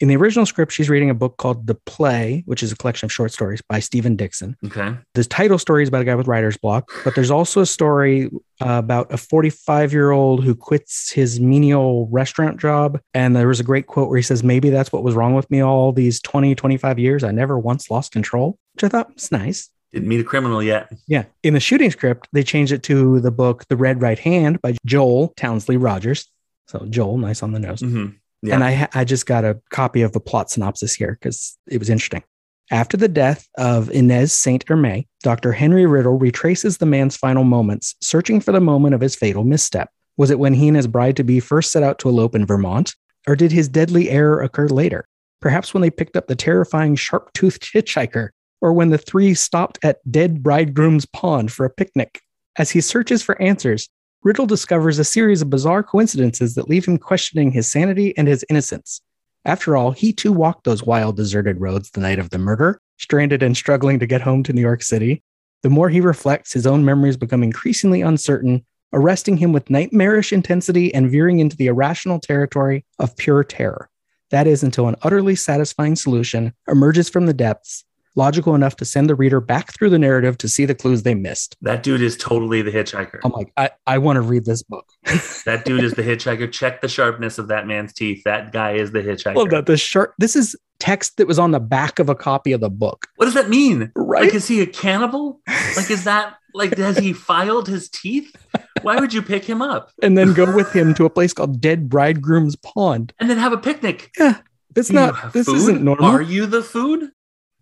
In 0.00 0.08
the 0.08 0.16
original 0.16 0.46
script, 0.46 0.72
she's 0.72 0.88
reading 0.88 1.10
a 1.10 1.14
book 1.14 1.36
called 1.36 1.66
The 1.66 1.74
Play, 1.74 2.42
which 2.46 2.62
is 2.62 2.72
a 2.72 2.76
collection 2.76 3.04
of 3.04 3.12
short 3.12 3.32
stories 3.32 3.60
by 3.60 3.80
Stephen 3.80 4.16
Dixon. 4.16 4.56
okay. 4.64 4.96
The 5.14 5.24
title 5.24 5.58
story 5.58 5.82
is 5.82 5.90
about 5.90 6.00
a 6.00 6.04
guy 6.06 6.14
with 6.14 6.26
writer's 6.26 6.56
block, 6.56 6.90
but 7.04 7.14
there's 7.14 7.30
also 7.30 7.60
a 7.60 7.66
story 7.66 8.30
uh, 8.62 8.78
about 8.78 9.12
a 9.12 9.18
45 9.18 9.92
year 9.92 10.10
old 10.10 10.42
who 10.42 10.54
quits 10.54 11.12
his 11.12 11.38
menial 11.38 12.08
restaurant 12.10 12.58
job. 12.58 12.98
And 13.12 13.36
there 13.36 13.48
was 13.48 13.60
a 13.60 13.64
great 13.64 13.88
quote 13.88 14.08
where 14.08 14.16
he 14.16 14.22
says, 14.22 14.42
Maybe 14.42 14.70
that's 14.70 14.90
what 14.90 15.02
was 15.02 15.14
wrong 15.14 15.34
with 15.34 15.50
me 15.50 15.60
all 15.60 15.92
these 15.92 16.18
20, 16.22 16.54
25 16.54 16.98
years. 16.98 17.22
I 17.22 17.30
never 17.30 17.58
once 17.58 17.90
lost 17.90 18.10
control, 18.12 18.58
which 18.74 18.84
I 18.84 18.88
thought 18.88 19.12
was 19.14 19.30
nice. 19.30 19.68
Didn't 19.92 20.08
meet 20.08 20.20
a 20.20 20.24
criminal 20.24 20.62
yet. 20.62 20.90
Yeah. 21.08 21.24
In 21.42 21.52
the 21.52 21.60
shooting 21.60 21.90
script, 21.90 22.26
they 22.32 22.42
changed 22.42 22.72
it 22.72 22.82
to 22.84 23.20
the 23.20 23.30
book 23.32 23.66
The 23.68 23.76
Red 23.76 24.00
Right 24.00 24.18
Hand 24.18 24.62
by 24.62 24.76
Joel 24.86 25.34
Townsley 25.36 25.76
Rogers. 25.76 26.26
So 26.68 26.86
Joel, 26.88 27.18
nice 27.18 27.42
on 27.42 27.52
the 27.52 27.58
nose. 27.58 27.80
hmm 27.80 28.06
Yeah. 28.42 28.54
And 28.54 28.64
I, 28.64 28.88
I 28.94 29.04
just 29.04 29.26
got 29.26 29.44
a 29.44 29.60
copy 29.70 30.02
of 30.02 30.12
the 30.12 30.20
plot 30.20 30.50
synopsis 30.50 30.94
here 30.94 31.18
because 31.20 31.58
it 31.68 31.78
was 31.78 31.90
interesting. 31.90 32.22
After 32.70 32.96
the 32.96 33.08
death 33.08 33.48
of 33.58 33.90
Inez 33.90 34.32
Saint 34.32 34.64
Germain, 34.64 35.04
Dr. 35.22 35.52
Henry 35.52 35.86
Riddle 35.86 36.18
retraces 36.18 36.78
the 36.78 36.86
man's 36.86 37.16
final 37.16 37.42
moments, 37.42 37.96
searching 38.00 38.40
for 38.40 38.52
the 38.52 38.60
moment 38.60 38.94
of 38.94 39.00
his 39.00 39.16
fatal 39.16 39.44
misstep. 39.44 39.90
Was 40.16 40.30
it 40.30 40.38
when 40.38 40.54
he 40.54 40.68
and 40.68 40.76
his 40.76 40.86
bride 40.86 41.16
to 41.16 41.24
be 41.24 41.40
first 41.40 41.72
set 41.72 41.82
out 41.82 41.98
to 41.98 42.08
elope 42.08 42.34
in 42.34 42.46
Vermont, 42.46 42.94
or 43.26 43.34
did 43.34 43.50
his 43.50 43.68
deadly 43.68 44.08
error 44.08 44.40
occur 44.40 44.68
later? 44.68 45.04
Perhaps 45.40 45.74
when 45.74 45.80
they 45.80 45.90
picked 45.90 46.16
up 46.16 46.28
the 46.28 46.36
terrifying 46.36 46.94
sharp 46.94 47.32
toothed 47.32 47.72
hitchhiker, 47.74 48.28
or 48.60 48.72
when 48.72 48.90
the 48.90 48.98
three 48.98 49.34
stopped 49.34 49.78
at 49.82 49.98
Dead 50.10 50.42
Bridegroom's 50.42 51.06
Pond 51.06 51.50
for 51.50 51.64
a 51.64 51.70
picnic. 51.70 52.20
As 52.56 52.70
he 52.70 52.80
searches 52.80 53.22
for 53.22 53.40
answers, 53.40 53.88
Riddle 54.22 54.46
discovers 54.46 54.98
a 54.98 55.04
series 55.04 55.40
of 55.40 55.48
bizarre 55.48 55.82
coincidences 55.82 56.54
that 56.54 56.68
leave 56.68 56.84
him 56.84 56.98
questioning 56.98 57.52
his 57.52 57.70
sanity 57.70 58.16
and 58.18 58.28
his 58.28 58.44
innocence. 58.50 59.00
After 59.46 59.78
all, 59.78 59.92
he 59.92 60.12
too 60.12 60.30
walked 60.30 60.64
those 60.64 60.82
wild, 60.82 61.16
deserted 61.16 61.58
roads 61.58 61.90
the 61.90 62.00
night 62.00 62.18
of 62.18 62.28
the 62.28 62.36
murder, 62.36 62.82
stranded 62.98 63.42
and 63.42 63.56
struggling 63.56 63.98
to 63.98 64.06
get 64.06 64.20
home 64.20 64.42
to 64.42 64.52
New 64.52 64.60
York 64.60 64.82
City. 64.82 65.22
The 65.62 65.70
more 65.70 65.88
he 65.88 66.02
reflects, 66.02 66.52
his 66.52 66.66
own 66.66 66.84
memories 66.84 67.16
become 67.16 67.42
increasingly 67.42 68.02
uncertain, 68.02 68.62
arresting 68.92 69.38
him 69.38 69.52
with 69.52 69.70
nightmarish 69.70 70.34
intensity 70.34 70.92
and 70.92 71.10
veering 71.10 71.38
into 71.38 71.56
the 71.56 71.68
irrational 71.68 72.20
territory 72.20 72.84
of 72.98 73.16
pure 73.16 73.42
terror. 73.42 73.88
That 74.30 74.46
is 74.46 74.62
until 74.62 74.86
an 74.86 74.96
utterly 75.00 75.34
satisfying 75.34 75.96
solution 75.96 76.52
emerges 76.68 77.08
from 77.08 77.24
the 77.24 77.32
depths, 77.32 77.84
logical 78.16 78.54
enough 78.54 78.76
to 78.76 78.84
send 78.84 79.08
the 79.08 79.14
reader 79.14 79.40
back 79.40 79.72
through 79.74 79.90
the 79.90 79.98
narrative 79.98 80.36
to 80.38 80.48
see 80.48 80.64
the 80.64 80.74
clues 80.74 81.02
they 81.02 81.14
missed. 81.14 81.56
that 81.62 81.82
dude 81.82 82.02
is 82.02 82.16
totally 82.16 82.62
the 82.62 82.70
hitchhiker. 82.70 83.20
I'm 83.24 83.32
like, 83.32 83.52
I, 83.56 83.70
I 83.86 83.98
want 83.98 84.16
to 84.16 84.20
read 84.20 84.44
this 84.44 84.62
book. 84.62 84.86
that 85.44 85.62
dude 85.64 85.84
is 85.84 85.94
the 85.94 86.02
hitchhiker. 86.02 86.50
Check 86.50 86.80
the 86.80 86.88
sharpness 86.88 87.38
of 87.38 87.48
that 87.48 87.66
man's 87.66 87.92
teeth. 87.92 88.22
That 88.24 88.52
guy 88.52 88.72
is 88.72 88.92
the 88.92 89.00
hitchhiker. 89.00 89.36
Love 89.36 89.50
that. 89.50 89.66
The 89.66 89.76
short, 89.76 90.14
this 90.18 90.36
is 90.36 90.56
text 90.78 91.18
that 91.18 91.26
was 91.26 91.38
on 91.38 91.50
the 91.52 91.60
back 91.60 91.98
of 91.98 92.08
a 92.08 92.14
copy 92.14 92.52
of 92.52 92.60
the 92.60 92.70
book. 92.70 93.06
What 93.16 93.26
does 93.26 93.34
that 93.34 93.48
mean? 93.48 93.92
Right? 93.94 94.24
Like, 94.24 94.34
is 94.34 94.48
he 94.48 94.60
a 94.60 94.66
cannibal? 94.66 95.40
Like, 95.76 95.90
is 95.90 96.04
that 96.04 96.36
like 96.54 96.76
has 96.78 96.98
he 96.98 97.12
filed 97.12 97.68
his 97.68 97.88
teeth? 97.88 98.34
Why 98.82 98.98
would 98.98 99.12
you 99.12 99.22
pick 99.22 99.44
him 99.44 99.62
up 99.62 99.90
and 100.02 100.16
then 100.16 100.32
go 100.32 100.52
with 100.54 100.72
him 100.72 100.94
to 100.94 101.04
a 101.04 101.10
place 101.10 101.32
called 101.32 101.60
Dead 101.60 101.88
Bridegroom's 101.88 102.56
Pond. 102.56 103.12
and 103.20 103.30
then 103.30 103.38
have 103.38 103.52
a 103.52 103.58
picnic? 103.58 104.10
Yeah. 104.18 104.38
It's 104.76 104.88
Do 104.88 104.94
not. 104.94 105.32
This 105.32 105.46
food? 105.46 105.56
isn't 105.56 105.82
normal. 105.82 106.06
Are 106.06 106.22
you 106.22 106.46
the 106.46 106.62
food? 106.62 107.10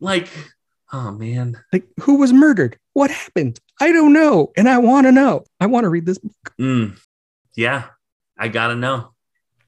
Like, 0.01 0.29
oh 0.93 1.11
man. 1.13 1.59
like, 1.73 1.87
who 2.01 2.17
was 2.17 2.33
murdered? 2.33 2.79
What 2.93 3.11
happened? 3.11 3.59
I 3.81 3.93
don't 3.93 4.13
know, 4.13 4.53
and 4.57 4.69
I 4.69 4.79
want 4.79 5.07
to 5.07 5.13
know. 5.13 5.45
I 5.61 5.67
want 5.67 5.85
to 5.85 5.89
read 5.89 6.07
this. 6.07 6.19
book. 6.19 6.55
Mm. 6.61 6.99
Yeah, 7.57 7.85
I 8.39 8.49
gotta 8.49 8.75
know. 8.77 9.13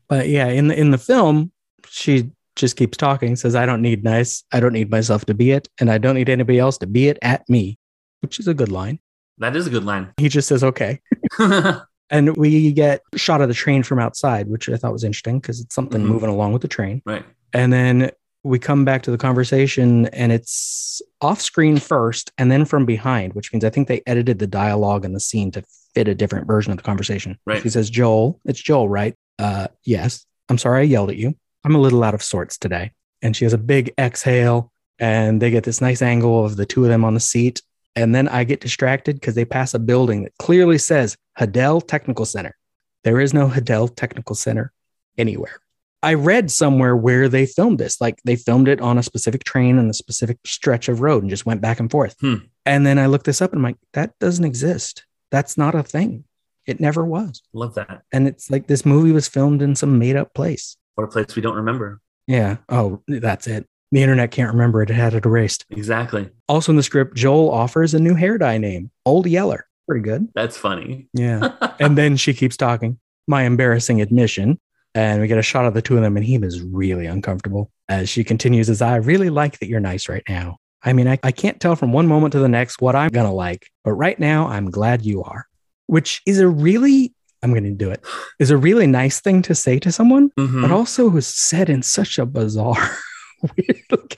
But 0.08 0.28
yeah, 0.28 0.46
in 0.46 0.68
the 0.68 0.78
in 0.78 0.90
the 0.90 0.98
film, 0.98 1.52
she 1.88 2.30
just 2.56 2.76
keeps 2.76 2.96
talking. 2.96 3.36
Says, 3.36 3.54
"I 3.54 3.66
don't 3.66 3.82
need 3.82 4.02
nice. 4.04 4.44
I 4.52 4.60
don't 4.60 4.72
need 4.72 4.90
myself 4.90 5.24
to 5.26 5.34
be 5.34 5.52
it, 5.52 5.68
and 5.80 5.90
I 5.90 5.98
don't 5.98 6.14
need 6.16 6.28
anybody 6.28 6.58
else 6.58 6.78
to 6.78 6.86
be 6.86 7.08
it 7.08 7.18
at 7.22 7.48
me," 7.48 7.78
which 8.20 8.38
is 8.40 8.48
a 8.48 8.54
good 8.54 8.70
line. 8.72 8.98
That 9.38 9.54
is 9.56 9.66
a 9.66 9.70
good 9.70 9.84
line. 9.84 10.12
He 10.16 10.28
just 10.28 10.48
says, 10.48 10.62
"Okay." 10.64 11.00
And 12.12 12.36
we 12.36 12.72
get 12.72 13.02
shot 13.14 13.40
of 13.40 13.46
the 13.46 13.54
train 13.54 13.84
from 13.84 14.00
outside, 14.00 14.48
which 14.48 14.68
I 14.68 14.74
thought 14.74 14.92
was 14.92 15.04
interesting 15.04 15.38
because 15.38 15.60
it's 15.60 15.72
something 15.76 16.02
Mhm. 16.02 16.06
moving 16.06 16.28
along 16.28 16.52
with 16.52 16.60
the 16.60 16.66
train. 16.66 17.02
Right. 17.06 17.24
And 17.52 17.72
then 17.72 18.10
we 18.42 18.58
come 18.58 18.84
back 18.84 19.02
to 19.02 19.10
the 19.10 19.18
conversation 19.18 20.06
and 20.06 20.32
it's 20.32 21.02
off 21.20 21.40
screen 21.40 21.78
first 21.78 22.32
and 22.38 22.50
then 22.50 22.64
from 22.64 22.86
behind, 22.86 23.34
which 23.34 23.52
means 23.52 23.64
I 23.64 23.70
think 23.70 23.88
they 23.88 24.02
edited 24.06 24.38
the 24.38 24.46
dialogue 24.46 25.04
and 25.04 25.14
the 25.14 25.20
scene 25.20 25.50
to 25.52 25.62
fit 25.94 26.08
a 26.08 26.14
different 26.14 26.46
version 26.46 26.72
of 26.72 26.78
the 26.78 26.82
conversation. 26.82 27.38
Right. 27.44 27.62
He 27.62 27.68
says, 27.68 27.90
Joel, 27.90 28.40
it's 28.44 28.60
Joel, 28.60 28.88
right? 28.88 29.14
Uh, 29.38 29.68
yes. 29.84 30.24
I'm 30.48 30.58
sorry 30.58 30.80
I 30.80 30.84
yelled 30.84 31.10
at 31.10 31.16
you. 31.16 31.34
I'm 31.64 31.74
a 31.74 31.80
little 31.80 32.02
out 32.02 32.14
of 32.14 32.22
sorts 32.22 32.56
today. 32.56 32.92
And 33.22 33.36
she 33.36 33.44
has 33.44 33.52
a 33.52 33.58
big 33.58 33.92
exhale 33.98 34.72
and 34.98 35.40
they 35.40 35.50
get 35.50 35.64
this 35.64 35.80
nice 35.80 36.00
angle 36.00 36.44
of 36.44 36.56
the 36.56 36.66
two 36.66 36.84
of 36.84 36.90
them 36.90 37.04
on 37.04 37.14
the 37.14 37.20
seat. 37.20 37.62
And 37.94 38.14
then 38.14 38.28
I 38.28 38.44
get 38.44 38.60
distracted 38.60 39.16
because 39.16 39.34
they 39.34 39.44
pass 39.44 39.74
a 39.74 39.78
building 39.78 40.22
that 40.22 40.36
clearly 40.38 40.78
says 40.78 41.16
Hadell 41.38 41.86
Technical 41.86 42.24
Center. 42.24 42.56
There 43.04 43.20
is 43.20 43.34
no 43.34 43.48
Hadell 43.48 43.94
Technical 43.94 44.34
Center 44.34 44.72
anywhere. 45.18 45.60
I 46.02 46.14
read 46.14 46.50
somewhere 46.50 46.96
where 46.96 47.28
they 47.28 47.46
filmed 47.46 47.78
this. 47.78 48.00
Like 48.00 48.20
they 48.24 48.36
filmed 48.36 48.68
it 48.68 48.80
on 48.80 48.98
a 48.98 49.02
specific 49.02 49.44
train 49.44 49.78
and 49.78 49.90
a 49.90 49.94
specific 49.94 50.38
stretch 50.46 50.88
of 50.88 51.00
road 51.00 51.22
and 51.22 51.30
just 51.30 51.46
went 51.46 51.60
back 51.60 51.78
and 51.78 51.90
forth. 51.90 52.16
Hmm. 52.20 52.36
And 52.64 52.86
then 52.86 52.98
I 52.98 53.06
looked 53.06 53.26
this 53.26 53.42
up 53.42 53.52
and 53.52 53.58
I'm 53.58 53.64
like, 53.64 53.78
that 53.92 54.18
doesn't 54.18 54.44
exist. 54.44 55.04
That's 55.30 55.58
not 55.58 55.74
a 55.74 55.82
thing. 55.82 56.24
It 56.66 56.80
never 56.80 57.04
was. 57.04 57.42
Love 57.52 57.74
that. 57.74 58.02
And 58.12 58.28
it's 58.28 58.50
like 58.50 58.66
this 58.66 58.86
movie 58.86 59.12
was 59.12 59.28
filmed 59.28 59.62
in 59.62 59.74
some 59.74 59.98
made 59.98 60.16
up 60.16 60.34
place. 60.34 60.76
What 60.94 61.04
a 61.04 61.08
place 61.08 61.36
we 61.36 61.42
don't 61.42 61.56
remember. 61.56 62.00
Yeah. 62.26 62.58
Oh, 62.68 63.02
that's 63.08 63.46
it. 63.46 63.66
The 63.92 64.02
internet 64.02 64.30
can't 64.30 64.52
remember 64.52 64.82
it. 64.82 64.90
It 64.90 64.94
had 64.94 65.14
it 65.14 65.26
erased. 65.26 65.66
Exactly. 65.70 66.30
Also 66.48 66.70
in 66.70 66.76
the 66.76 66.82
script, 66.82 67.16
Joel 67.16 67.50
offers 67.50 67.92
a 67.92 67.98
new 67.98 68.14
hair 68.14 68.38
dye 68.38 68.58
name, 68.58 68.90
Old 69.04 69.26
Yeller. 69.26 69.66
Pretty 69.88 70.02
good. 70.02 70.28
That's 70.34 70.56
funny. 70.56 71.08
Yeah. 71.12 71.52
and 71.80 71.98
then 71.98 72.16
she 72.16 72.32
keeps 72.32 72.56
talking. 72.56 73.00
My 73.26 73.42
embarrassing 73.42 74.00
admission. 74.00 74.60
And 74.94 75.20
we 75.20 75.28
get 75.28 75.38
a 75.38 75.42
shot 75.42 75.66
of 75.66 75.74
the 75.74 75.82
two 75.82 75.96
of 75.96 76.02
them, 76.02 76.16
and 76.16 76.26
he 76.26 76.34
is 76.36 76.60
really 76.62 77.06
uncomfortable 77.06 77.70
as 77.88 78.08
she 78.08 78.24
continues, 78.24 78.68
as 78.68 78.82
I 78.82 78.96
really 78.96 79.30
like 79.30 79.58
that 79.60 79.68
you're 79.68 79.78
nice 79.80 80.08
right 80.08 80.24
now. 80.28 80.56
I 80.82 80.92
mean, 80.94 81.06
I, 81.06 81.18
I 81.22 81.30
can't 81.30 81.60
tell 81.60 81.76
from 81.76 81.92
one 81.92 82.06
moment 82.08 82.32
to 82.32 82.38
the 82.40 82.48
next 82.48 82.80
what 82.80 82.96
I'm 82.96 83.10
going 83.10 83.26
to 83.26 83.32
like, 83.32 83.68
but 83.84 83.92
right 83.92 84.18
now 84.18 84.48
I'm 84.48 84.70
glad 84.70 85.04
you 85.04 85.22
are, 85.22 85.46
which 85.86 86.22
is 86.26 86.40
a 86.40 86.48
really, 86.48 87.12
I'm 87.42 87.50
going 87.52 87.64
to 87.64 87.70
do 87.70 87.90
it, 87.90 88.02
is 88.38 88.50
a 88.50 88.56
really 88.56 88.86
nice 88.86 89.20
thing 89.20 89.42
to 89.42 89.54
say 89.54 89.78
to 89.78 89.92
someone, 89.92 90.30
Mhm. 90.38 90.62
but 90.62 90.70
also 90.72 91.08
was 91.08 91.26
said 91.26 91.68
in 91.70 91.82
such 91.82 92.18
a 92.18 92.26
bizarre, 92.26 92.96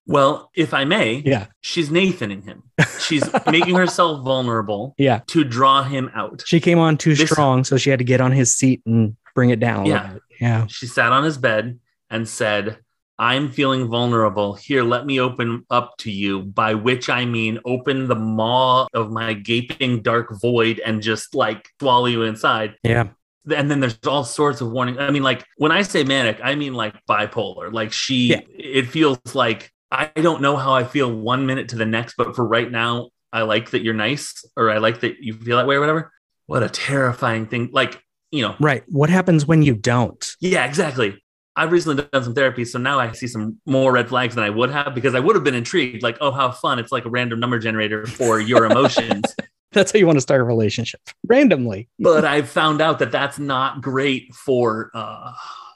Well, 0.06 0.50
if 0.54 0.74
I 0.74 0.84
may, 0.84 1.22
yeah, 1.24 1.46
she's 1.60 1.88
Nathaning 1.90 2.44
him. 2.44 2.62
She's 3.00 3.24
making 3.50 3.76
herself 3.76 4.22
vulnerable 4.24 4.94
yeah. 4.98 5.20
to 5.28 5.44
draw 5.44 5.82
him 5.84 6.10
out. 6.14 6.42
She 6.46 6.60
came 6.60 6.78
on 6.78 6.96
too 6.98 7.14
This- 7.14 7.30
strong, 7.30 7.64
so 7.64 7.76
she 7.76 7.90
had 7.90 7.98
to 8.00 8.04
get 8.04 8.20
on 8.20 8.32
his 8.32 8.54
seat 8.56 8.82
and 8.86 9.16
bring 9.34 9.50
it 9.50 9.60
down 9.60 9.86
Yeah. 9.86 10.12
bit. 10.14 10.22
Yeah. 10.42 10.66
She 10.66 10.86
sat 10.86 11.12
on 11.12 11.22
his 11.22 11.38
bed 11.38 11.78
and 12.10 12.28
said, 12.28 12.78
I'm 13.18 13.52
feeling 13.52 13.88
vulnerable. 13.88 14.54
Here, 14.54 14.82
let 14.82 15.06
me 15.06 15.20
open 15.20 15.64
up 15.70 15.96
to 15.98 16.10
you, 16.10 16.42
by 16.42 16.74
which 16.74 17.08
I 17.08 17.24
mean 17.24 17.60
open 17.64 18.08
the 18.08 18.16
maw 18.16 18.88
of 18.92 19.12
my 19.12 19.34
gaping 19.34 20.02
dark 20.02 20.28
void 20.40 20.80
and 20.84 21.00
just 21.00 21.34
like 21.34 21.68
swallow 21.80 22.06
you 22.06 22.22
inside. 22.22 22.74
Yeah. 22.82 23.10
And 23.54 23.70
then 23.70 23.78
there's 23.78 23.98
all 24.06 24.24
sorts 24.24 24.60
of 24.60 24.72
warning. 24.72 24.98
I 24.98 25.10
mean, 25.10 25.22
like 25.22 25.44
when 25.58 25.70
I 25.70 25.82
say 25.82 26.02
manic, 26.02 26.40
I 26.42 26.56
mean 26.56 26.74
like 26.74 26.94
bipolar. 27.08 27.72
Like 27.72 27.92
she, 27.92 28.30
Yeah. 28.30 28.40
it 28.48 28.88
feels 28.88 29.18
like 29.34 29.70
I 29.92 30.06
don't 30.06 30.42
know 30.42 30.56
how 30.56 30.72
I 30.72 30.82
feel 30.82 31.12
one 31.14 31.46
minute 31.46 31.68
to 31.68 31.76
the 31.76 31.86
next, 31.86 32.14
but 32.16 32.34
for 32.34 32.44
right 32.44 32.70
now, 32.70 33.10
I 33.32 33.42
like 33.42 33.70
that 33.70 33.82
you're 33.82 33.94
nice 33.94 34.44
or 34.56 34.70
I 34.70 34.78
like 34.78 35.00
that 35.00 35.18
you 35.20 35.34
feel 35.34 35.58
that 35.58 35.66
way 35.68 35.76
or 35.76 35.80
whatever. 35.80 36.10
What 36.46 36.62
a 36.64 36.68
terrifying 36.68 37.46
thing. 37.46 37.70
Like, 37.72 38.02
you 38.32 38.42
know, 38.42 38.56
Right. 38.58 38.82
What 38.88 39.08
happens 39.10 39.46
when 39.46 39.62
you 39.62 39.74
don't? 39.74 40.26
yeah, 40.40 40.64
exactly. 40.64 41.22
I've 41.54 41.70
recently 41.70 42.02
done 42.10 42.24
some 42.24 42.34
therapy, 42.34 42.64
so 42.64 42.78
now 42.78 42.98
I 42.98 43.12
see 43.12 43.26
some 43.26 43.58
more 43.66 43.92
red 43.92 44.08
flags 44.08 44.34
than 44.34 44.42
I 44.42 44.48
would 44.50 44.70
have 44.70 44.94
because 44.94 45.14
I 45.14 45.20
would 45.20 45.36
have 45.36 45.44
been 45.44 45.54
intrigued, 45.54 46.02
like, 46.02 46.16
oh, 46.22 46.30
how 46.30 46.50
fun! 46.50 46.78
It's 46.78 46.90
like 46.90 47.04
a 47.04 47.10
random 47.10 47.40
number 47.40 47.58
generator 47.58 48.06
for 48.06 48.40
your 48.40 48.64
emotions. 48.64 49.22
That's 49.72 49.92
how 49.92 49.98
you 49.98 50.06
want 50.06 50.16
to 50.16 50.22
start 50.22 50.40
a 50.40 50.44
relationship 50.44 51.00
randomly. 51.28 51.88
but 51.98 52.24
I've 52.24 52.48
found 52.48 52.80
out 52.82 52.98
that 52.98 53.10
that's 53.10 53.38
not 53.38 53.80
great 53.80 54.34
for 54.34 54.90
uh, 54.94 55.32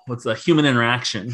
what's 0.06 0.26
a 0.26 0.34
human 0.34 0.66
interaction 0.66 1.32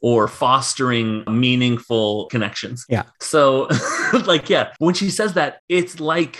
or 0.00 0.28
fostering 0.28 1.24
meaningful 1.28 2.26
connections. 2.26 2.84
Yeah. 2.88 3.02
So, 3.20 3.68
like, 4.26 4.48
yeah, 4.48 4.72
when 4.78 4.94
she 4.94 5.10
says 5.10 5.34
that, 5.34 5.58
it's 5.68 5.98
like 5.98 6.38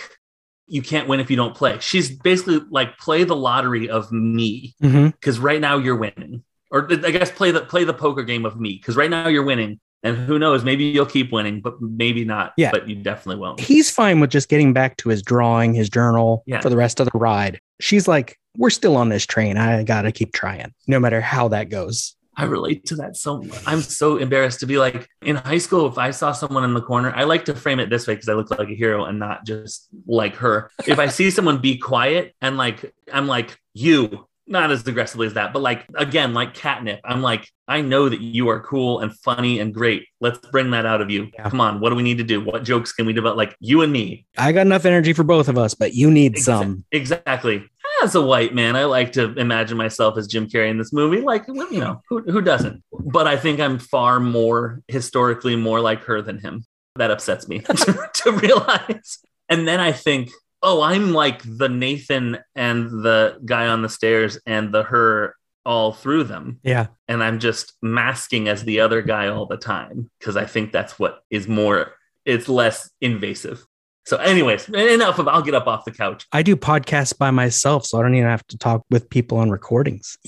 you 0.67 0.81
can't 0.81 1.07
win 1.07 1.19
if 1.19 1.29
you 1.29 1.35
don't 1.35 1.55
play. 1.55 1.77
She's 1.79 2.15
basically 2.15 2.61
like 2.69 2.97
play 2.97 3.23
the 3.23 3.35
lottery 3.35 3.89
of 3.89 4.11
me 4.11 4.73
mm-hmm. 4.81 5.07
because 5.07 5.39
right 5.39 5.61
now 5.61 5.77
you're 5.77 5.95
winning, 5.95 6.43
or 6.71 6.91
I 6.91 7.11
guess 7.11 7.31
play 7.31 7.51
the 7.51 7.61
play 7.61 7.83
the 7.83 7.93
poker 7.93 8.23
game 8.23 8.45
of 8.45 8.59
me 8.59 8.73
because 8.73 8.95
right 8.95 9.09
now 9.09 9.27
you're 9.27 9.43
winning, 9.43 9.79
and 10.03 10.17
who 10.17 10.37
knows, 10.37 10.63
maybe 10.63 10.85
you'll 10.85 11.05
keep 11.05 11.31
winning, 11.31 11.61
but 11.61 11.81
maybe 11.81 12.25
not. 12.25 12.53
Yeah. 12.57 12.71
but 12.71 12.87
you 12.87 12.95
definitely 12.95 13.41
won't. 13.41 13.59
He's 13.59 13.89
fine 13.89 14.19
with 14.19 14.29
just 14.29 14.49
getting 14.49 14.71
back 14.71 14.97
to 14.97 15.09
his 15.09 15.21
drawing, 15.23 15.73
his 15.73 15.89
journal 15.89 16.43
Yeah. 16.45 16.61
for 16.61 16.69
the 16.69 16.77
rest 16.77 16.99
of 16.99 17.09
the 17.11 17.17
ride. 17.17 17.59
She's 17.79 18.07
like, 18.07 18.37
we're 18.57 18.69
still 18.69 18.97
on 18.97 19.09
this 19.09 19.25
train. 19.25 19.57
I 19.57 19.83
got 19.83 20.03
to 20.03 20.11
keep 20.11 20.31
trying, 20.31 20.73
no 20.87 20.99
matter 20.99 21.21
how 21.21 21.47
that 21.49 21.69
goes. 21.69 22.15
I 22.37 22.45
relate 22.45 22.85
to 22.87 22.95
that 22.97 23.15
so 23.17 23.41
much. 23.41 23.61
I'm 23.65 23.81
so 23.81 24.17
embarrassed 24.17 24.59
to 24.61 24.65
be 24.65 24.77
like 24.77 25.09
in 25.21 25.35
high 25.37 25.57
school. 25.57 25.87
If 25.87 25.97
I 25.97 26.11
saw 26.11 26.31
someone 26.31 26.63
in 26.63 26.73
the 26.73 26.81
corner, 26.81 27.13
I 27.15 27.23
like 27.23 27.45
to 27.45 27.55
frame 27.55 27.79
it 27.79 27.89
this 27.89 28.07
way 28.07 28.15
because 28.15 28.29
I 28.29 28.33
look 28.33 28.51
like 28.51 28.69
a 28.69 28.75
hero 28.75 29.05
and 29.05 29.19
not 29.19 29.45
just 29.45 29.87
like 30.05 30.35
her. 30.37 30.71
If 30.85 30.99
I 30.99 31.07
see 31.07 31.29
someone 31.29 31.59
be 31.59 31.77
quiet 31.77 32.35
and 32.41 32.57
like, 32.57 32.93
I'm 33.11 33.27
like, 33.27 33.57
you, 33.73 34.27
not 34.47 34.71
as 34.71 34.85
aggressively 34.85 35.27
as 35.27 35.33
that, 35.33 35.53
but 35.53 35.61
like, 35.61 35.85
again, 35.95 36.33
like 36.33 36.53
catnip, 36.53 36.99
I'm 37.03 37.21
like, 37.21 37.49
I 37.67 37.81
know 37.81 38.09
that 38.09 38.21
you 38.21 38.49
are 38.49 38.59
cool 38.59 38.99
and 38.99 39.11
funny 39.19 39.59
and 39.59 39.73
great. 39.73 40.07
Let's 40.21 40.37
bring 40.37 40.71
that 40.71 40.85
out 40.85 41.01
of 41.01 41.09
you. 41.09 41.31
Yeah. 41.33 41.49
Come 41.49 41.59
on. 41.59 41.79
What 41.79 41.89
do 41.89 41.95
we 41.95 42.03
need 42.03 42.19
to 42.19 42.23
do? 42.23 42.43
What 42.43 42.63
jokes 42.63 42.93
can 42.93 43.07
we 43.07 43.13
develop? 43.13 43.37
Like 43.37 43.55
you 43.59 43.81
and 43.81 43.91
me. 43.91 44.27
I 44.37 44.51
got 44.51 44.67
enough 44.67 44.85
energy 44.85 45.13
for 45.13 45.23
both 45.23 45.47
of 45.47 45.57
us, 45.57 45.73
but 45.73 45.93
you 45.93 46.11
need 46.11 46.35
Exa- 46.35 46.43
some. 46.43 46.85
Exactly. 46.91 47.67
As 48.03 48.15
a 48.15 48.21
white 48.21 48.53
man, 48.53 48.75
I 48.75 48.85
like 48.85 49.13
to 49.13 49.33
imagine 49.35 49.77
myself 49.77 50.17
as 50.17 50.27
Jim 50.27 50.47
Carrey 50.47 50.69
in 50.69 50.77
this 50.77 50.93
movie. 50.93 51.21
Like, 51.21 51.45
you 51.47 51.79
know, 51.79 52.01
who, 52.09 52.21
who 52.21 52.41
doesn't? 52.41 52.83
But 52.91 53.27
I 53.27 53.37
think 53.37 53.59
I'm 53.59 53.79
far 53.79 54.19
more 54.19 54.81
historically 54.87 55.55
more 55.55 55.79
like 55.79 56.03
her 56.03 56.21
than 56.21 56.39
him. 56.39 56.65
That 56.97 57.11
upsets 57.11 57.47
me 57.47 57.59
to, 57.61 58.09
to 58.13 58.31
realize. 58.31 59.19
And 59.49 59.67
then 59.67 59.79
I 59.79 59.91
think, 59.91 60.31
oh, 60.61 60.81
I'm 60.81 61.11
like 61.11 61.41
the 61.45 61.69
Nathan 61.69 62.39
and 62.55 62.89
the 63.03 63.39
guy 63.45 63.67
on 63.67 63.81
the 63.81 63.89
stairs 63.89 64.39
and 64.45 64.73
the 64.73 64.83
her 64.83 65.35
all 65.65 65.93
through 65.93 66.25
them. 66.25 66.59
Yeah. 66.63 66.87
And 67.07 67.23
I'm 67.23 67.39
just 67.39 67.73
masking 67.81 68.47
as 68.47 68.63
the 68.63 68.81
other 68.81 69.01
guy 69.01 69.27
all 69.27 69.47
the 69.47 69.57
time 69.57 70.09
because 70.19 70.37
I 70.37 70.45
think 70.45 70.71
that's 70.71 70.99
what 70.99 71.21
is 71.29 71.47
more, 71.47 71.93
it's 72.23 72.47
less 72.47 72.89
invasive. 73.01 73.65
So, 74.05 74.17
anyways, 74.17 74.69
enough 74.69 75.17
of 75.17 75.27
I'll 75.27 75.41
get 75.41 75.55
up 75.55 75.65
off 75.65 75.83
the 75.83 75.91
couch. 75.91 76.27
I 76.31 76.43
do 76.43 76.55
podcasts 76.55 77.17
by 77.17 77.31
myself, 77.31 77.85
so 77.85 77.99
I 77.99 78.03
don't 78.03 78.13
even 78.13 78.29
have 78.29 78.45
to 78.47 78.57
talk 78.57 78.85
with 78.91 79.09
people 79.09 79.37
on 79.37 79.49
recordings. 79.49 80.17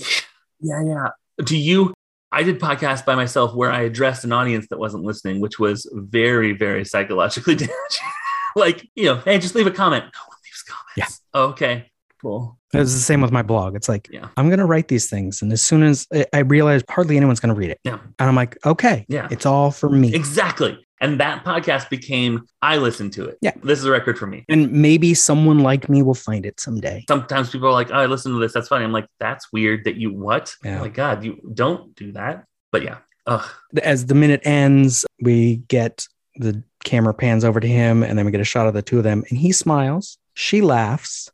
Yeah, 0.60 0.82
yeah. 0.84 1.08
Do 1.44 1.56
you? 1.56 1.94
I 2.32 2.42
did 2.42 2.58
podcast 2.58 3.04
by 3.04 3.14
myself 3.14 3.54
where 3.54 3.70
I 3.70 3.82
addressed 3.82 4.24
an 4.24 4.32
audience 4.32 4.66
that 4.70 4.78
wasn't 4.80 5.04
listening, 5.04 5.40
which 5.40 5.60
was 5.60 5.88
very, 5.92 6.50
very 6.50 6.84
psychologically 6.84 7.54
damaging. 7.54 7.76
like, 8.56 8.84
you 8.96 9.04
know, 9.04 9.18
hey, 9.18 9.38
just 9.38 9.54
leave 9.54 9.68
a 9.68 9.70
comment. 9.70 10.02
No 10.02 10.20
one 10.26 10.36
leaves 10.44 10.64
comments. 10.64 11.22
Yeah. 11.32 11.40
Okay. 11.40 11.90
Cool. 12.20 12.58
It 12.74 12.78
was 12.78 12.92
the 12.94 13.00
same 13.00 13.20
with 13.20 13.30
my 13.32 13.42
blog. 13.42 13.76
It's 13.76 13.88
like, 13.88 14.08
Yeah. 14.10 14.28
I'm 14.36 14.48
going 14.48 14.58
to 14.58 14.64
write 14.66 14.88
these 14.88 15.08
things. 15.08 15.40
And 15.40 15.52
as 15.52 15.62
soon 15.62 15.82
as 15.82 16.06
I- 16.12 16.26
I 16.32 16.38
realize 16.40 16.82
hardly 16.90 17.16
anyone's 17.16 17.40
going 17.40 17.54
to 17.54 17.58
read 17.58 17.70
it, 17.70 17.78
Yeah. 17.84 17.98
and 18.18 18.28
I'm 18.28 18.34
like, 18.34 18.58
okay, 18.66 19.06
Yeah. 19.08 19.28
it's 19.30 19.46
all 19.46 19.70
for 19.70 19.88
me. 19.88 20.14
Exactly. 20.14 20.84
And 21.00 21.20
that 21.20 21.44
podcast 21.44 21.88
became 21.90 22.42
I 22.60 22.78
listened 22.78 23.12
to 23.12 23.24
it. 23.26 23.38
Yeah. 23.40 23.52
This 23.62 23.78
is 23.78 23.84
a 23.84 23.90
record 23.92 24.18
for 24.18 24.26
me. 24.26 24.44
and 24.48 24.72
maybe 24.72 25.14
someone 25.14 25.60
like 25.60 25.88
me 25.88 26.02
will 26.02 26.14
find 26.14 26.44
it 26.44 26.58
someday. 26.58 27.04
Sometimes 27.08 27.50
people 27.50 27.68
are 27.68 27.72
like, 27.72 27.90
oh, 27.92 27.94
I 27.98 28.06
listen 28.06 28.32
to 28.32 28.38
this. 28.40 28.52
That's 28.52 28.66
funny. 28.68 28.84
I'm 28.84 28.92
like, 28.92 29.06
that's 29.20 29.52
weird 29.52 29.84
that 29.84 29.94
you 29.94 30.12
what? 30.12 30.52
Yeah. 30.64 30.78
Oh 30.78 30.80
my 30.82 30.88
God, 30.88 31.22
you 31.24 31.38
don't 31.54 31.94
do 31.94 32.10
that. 32.12 32.44
But 32.72 32.82
yeah. 32.82 32.98
Ugh. 33.26 33.46
As 33.82 34.06
the 34.06 34.14
minute 34.16 34.40
ends, 34.44 35.06
we 35.22 35.58
get 35.68 36.06
the 36.36 36.62
camera 36.84 37.14
pans 37.14 37.44
over 37.44 37.60
to 37.60 37.68
him, 37.68 38.02
and 38.02 38.18
then 38.18 38.24
we 38.26 38.32
get 38.32 38.40
a 38.40 38.44
shot 38.44 38.66
of 38.66 38.74
the 38.74 38.82
two 38.82 38.98
of 38.98 39.04
them, 39.04 39.22
and 39.28 39.38
he 39.38 39.52
smiles, 39.52 40.16
she 40.34 40.62
laughs, 40.62 41.30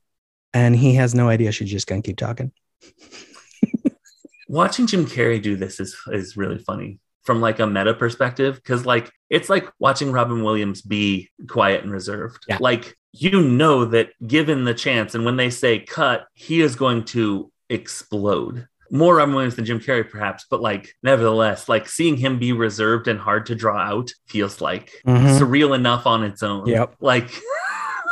and 0.55 0.75
he 0.75 0.95
has 0.95 1.15
no 1.15 1.29
idea 1.29 1.53
she's 1.53 1.71
just 1.71 1.87
going 1.87 2.01
to 2.03 2.07
keep 2.07 2.17
talking. 2.17 2.53
watching 4.49 4.87
Jim 4.87 5.05
Carrey 5.07 5.41
do 5.43 5.57
this 5.57 5.81
is 5.81 5.97
is 6.09 6.37
really 6.37 6.59
funny 6.59 6.99
from 7.23 7.41
like 7.41 7.59
a 7.59 7.67
meta 7.67 7.95
perspective 7.95 8.57
because 8.57 8.85
like 8.87 9.11
it's 9.31 9.49
like 9.49 9.69
watching 9.79 10.13
Robin 10.13 10.43
Williams 10.45 10.83
be 10.83 11.31
quiet 11.49 11.83
and 11.83 11.91
reserved. 11.93 12.45
Yeah. 12.49 12.59
Like 12.61 12.97
you 13.13 13.41
know 13.43 13.85
that 13.87 14.11
given 14.27 14.65
the 14.65 14.75
chance 14.75 15.15
and 15.15 15.25
when 15.25 15.37
they 15.37 15.51
say 15.51 15.79
cut, 15.81 16.27
he 16.35 16.61
is 16.61 16.77
going 16.77 17.05
to 17.07 17.51
explode. 17.71 18.67
More 18.91 19.17
Robin 19.17 19.35
Williams 19.35 19.57
than 19.57 19.65
Jim 19.65 19.81
Carrey, 19.81 20.09
perhaps, 20.09 20.45
but 20.51 20.61
like 20.61 20.95
nevertheless, 21.03 21.69
like 21.69 21.89
seeing 21.89 22.17
him 22.17 22.39
be 22.39 22.53
reserved 22.53 23.09
and 23.09 23.19
hard 23.19 23.47
to 23.47 23.55
draw 23.55 23.79
out 23.79 24.11
feels 24.27 24.61
like 24.61 24.91
Mhm. 25.07 25.39
surreal 25.39 25.75
enough 25.75 26.07
on 26.07 26.23
its 26.23 26.43
own. 26.43 26.67
Yep. 26.67 26.97
Like. 27.01 27.31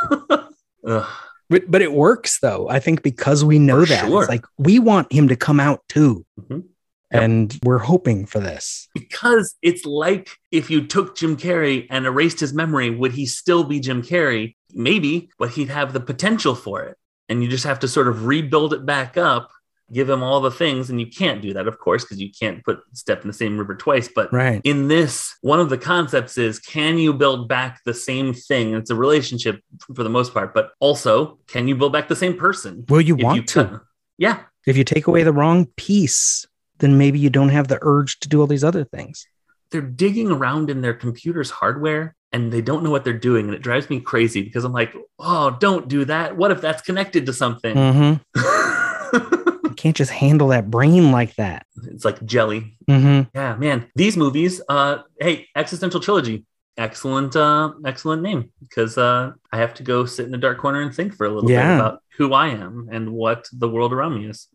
But 1.49 1.69
but 1.69 1.81
it 1.81 1.93
works 1.93 2.39
though. 2.39 2.69
I 2.69 2.79
think 2.79 3.03
because 3.03 3.43
we 3.43 3.59
know 3.59 3.81
For 3.85 3.89
that. 3.89 4.07
sure. 4.07 4.21
It's 4.23 4.29
like 4.29 4.45
we 4.57 4.79
want 4.79 5.11
him 5.11 5.27
to 5.27 5.35
come 5.35 5.59
out 5.59 5.81
too. 5.89 6.25
Mhm. 6.39 6.63
Yep. 7.11 7.21
And 7.21 7.59
we're 7.63 7.77
hoping 7.77 8.25
for 8.25 8.39
this. 8.39 8.87
because 8.95 9.55
it's 9.61 9.85
like 9.85 10.29
if 10.51 10.71
you 10.71 10.87
took 10.87 11.15
Jim 11.15 11.37
Carrey 11.37 11.85
and 11.91 12.05
erased 12.07 12.39
his 12.39 12.53
memory, 12.53 12.89
would 12.89 13.11
he 13.13 13.25
still 13.27 13.63
be 13.63 13.79
Jim 13.79 14.01
Carrey? 14.01 14.55
Maybe, 14.73 15.29
but 15.37 15.51
he'd 15.51 15.69
have 15.69 15.93
the 15.93 15.99
potential 15.99 16.55
for 16.55 16.81
it. 16.83 16.97
And 17.29 17.43
you 17.43 17.49
just 17.49 17.65
have 17.65 17.79
to 17.81 17.87
sort 17.87 18.07
of 18.07 18.25
rebuild 18.25 18.73
it 18.73 18.83
back 18.85 19.15
up, 19.15 19.51
give 19.93 20.09
him 20.09 20.23
all 20.23 20.41
the 20.41 20.51
things. 20.51 20.89
And 20.89 20.99
you 20.99 21.07
can't 21.07 21.41
do 21.41 21.53
that, 21.53 21.67
of 21.67 21.79
course, 21.79 22.03
because 22.03 22.19
you 22.19 22.29
can't 22.31 22.63
put 22.65 22.79
step 22.93 23.21
in 23.21 23.27
the 23.27 23.33
same 23.33 23.57
river 23.57 23.75
twice. 23.75 24.09
But 24.13 24.33
Right. 24.33 24.59
in 24.63 24.87
this, 24.87 25.35
one 25.41 25.59
of 25.59 25.69
the 25.69 25.77
concepts 25.77 26.37
is 26.37 26.59
can 26.59 26.97
you 26.97 27.13
build 27.13 27.47
back 27.47 27.81
the 27.85 27.93
same 27.93 28.33
thing? 28.33 28.73
It's 28.73 28.89
a 28.89 28.95
relationship 28.95 29.61
for 29.95 30.03
the 30.03 30.09
most 30.09 30.33
part, 30.33 30.53
but 30.53 30.71
also 30.79 31.37
can 31.47 31.67
you 31.67 31.75
build 31.75 31.93
back 31.93 32.07
the 32.07 32.15
same 32.15 32.35
person? 32.37 32.85
Well, 32.89 33.01
you 33.01 33.15
want 33.15 33.37
you 33.37 33.43
to. 33.43 33.81
Yeah. 34.17 34.39
If 34.65 34.77
you 34.77 34.83
take 34.83 35.07
away 35.07 35.23
the 35.23 35.33
wrong 35.33 35.67
piece, 35.77 36.45
then 36.79 36.97
maybe 36.97 37.19
you 37.19 37.29
don't 37.29 37.49
have 37.49 37.67
the 37.67 37.79
urge 37.81 38.19
to 38.21 38.29
do 38.29 38.41
all 38.41 38.47
these 38.47 38.63
other 38.63 38.83
things. 38.83 39.27
they're 39.71 39.81
digging 39.81 40.29
around 40.29 40.69
in 40.69 40.81
their 40.81 40.93
computer's 40.93 41.49
hardware 41.49 42.15
and 42.31 42.53
they 42.53 42.61
don't 42.61 42.83
know 42.83 42.91
what 42.91 43.03
they're 43.03 43.11
doing. 43.17 43.47
And 43.47 43.55
it 43.55 43.61
drives 43.63 43.89
me 43.89 43.99
crazy 43.99 44.43
because 44.43 44.63
I'm 44.65 44.71
like, 44.71 44.93
oh, 45.17 45.57
don't 45.59 45.87
do 45.87 46.05
that. 46.05 46.37
What 46.37 46.51
if 46.51 46.61
that's 46.61 46.81
connected 46.83 47.25
to 47.25 47.33
something? 47.33 47.75
Mm-hmm. 47.75 49.39
Can't 49.83 49.97
just 49.97 50.11
handle 50.11 50.47
that 50.47 50.71
brain 50.71 51.11
like 51.11 51.35
that. 51.35 51.65
it's 51.91 52.05
like 52.05 52.23
jelly. 52.25 52.77
Mm-hmm. 52.89 53.29
Yeah, 53.35 53.57
man. 53.57 53.91
These 53.95 54.15
movies, 54.15 54.61
uh, 54.69 54.99
hey, 55.19 55.47
Existential 55.57 55.99
Trilogy. 55.99 56.45
Excellent, 56.77 57.35
uh, 57.35 57.73
excellent 57.85 58.21
name. 58.21 58.49
Because 58.61 58.97
uh 58.97 59.33
I 59.51 59.57
have 59.57 59.73
to 59.75 59.83
go 59.83 60.05
sit 60.05 60.25
in 60.25 60.33
a 60.33 60.37
dark 60.37 60.57
corner 60.59 60.81
and 60.81 60.95
think 60.95 61.15
for 61.15 61.25
a 61.25 61.29
little 61.29 61.51
Yeah. 61.51 61.67
bit 61.75 61.79
about 61.81 61.99
who 62.17 62.31
I 62.33 62.47
am 62.47 62.87
and 62.93 63.11
what 63.11 63.49
the 63.51 63.67
world 63.67 63.91
around 63.91 64.15
me 64.15 64.27
is. 64.29 64.47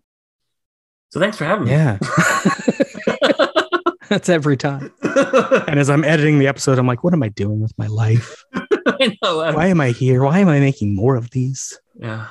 So 1.10 1.20
thanks 1.20 1.36
for 1.36 1.44
having 1.44 1.66
me. 1.66 1.72
Yeah. 1.72 1.98
That's 4.08 4.30
every 4.30 4.56
time. 4.56 4.90
And 5.68 5.78
as 5.78 5.90
I'm 5.90 6.04
editing 6.04 6.38
the 6.38 6.46
episode, 6.46 6.78
I'm 6.78 6.86
like, 6.86 7.04
what 7.04 7.12
am 7.12 7.22
I 7.22 7.28
doing 7.28 7.60
with 7.60 7.76
my 7.76 7.88
life? 7.88 8.42
I 8.54 9.14
know. 9.22 9.40
I'm- 9.40 9.54
Why 9.54 9.66
am 9.66 9.80
I 9.82 9.90
here? 9.90 10.22
Why 10.22 10.38
am 10.38 10.48
I 10.48 10.60
making 10.60 10.94
more 10.96 11.16
of 11.16 11.30
these? 11.30 11.78
yeah. 12.00 12.28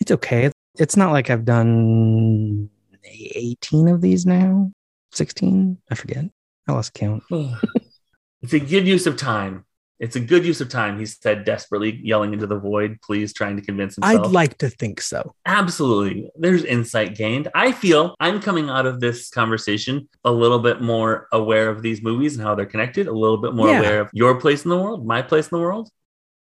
It's 0.00 0.10
okay. 0.12 0.50
It's 0.80 0.96
not 0.96 1.12
like 1.12 1.28
I've 1.28 1.44
done 1.44 2.70
18 3.04 3.86
of 3.88 4.00
these 4.00 4.24
now, 4.24 4.72
16. 5.12 5.76
I 5.90 5.94
forget. 5.94 6.24
I 6.66 6.72
lost 6.72 6.94
count. 6.94 7.22
it's 7.30 8.54
a 8.54 8.58
good 8.60 8.88
use 8.88 9.06
of 9.06 9.18
time. 9.18 9.66
It's 9.98 10.16
a 10.16 10.20
good 10.20 10.46
use 10.46 10.62
of 10.62 10.70
time, 10.70 10.98
he 10.98 11.04
said, 11.04 11.44
desperately 11.44 12.00
yelling 12.02 12.32
into 12.32 12.46
the 12.46 12.58
void, 12.58 12.98
please, 13.02 13.34
trying 13.34 13.56
to 13.56 13.62
convince 13.62 13.96
himself. 13.96 14.24
I'd 14.28 14.32
like 14.32 14.56
to 14.58 14.70
think 14.70 15.02
so. 15.02 15.34
Absolutely. 15.44 16.30
There's 16.38 16.64
insight 16.64 17.14
gained. 17.14 17.48
I 17.54 17.72
feel 17.72 18.14
I'm 18.18 18.40
coming 18.40 18.70
out 18.70 18.86
of 18.86 19.00
this 19.00 19.28
conversation 19.28 20.08
a 20.24 20.32
little 20.32 20.60
bit 20.60 20.80
more 20.80 21.28
aware 21.32 21.68
of 21.68 21.82
these 21.82 22.02
movies 22.02 22.36
and 22.36 22.42
how 22.42 22.54
they're 22.54 22.64
connected, 22.64 23.08
a 23.08 23.12
little 23.12 23.36
bit 23.36 23.52
more 23.52 23.68
Yeah. 23.68 23.80
aware 23.80 24.00
of 24.00 24.08
your 24.14 24.40
place 24.40 24.64
in 24.64 24.70
the 24.70 24.78
world, 24.78 25.06
my 25.06 25.20
place 25.20 25.48
in 25.50 25.58
the 25.58 25.62
world. 25.62 25.90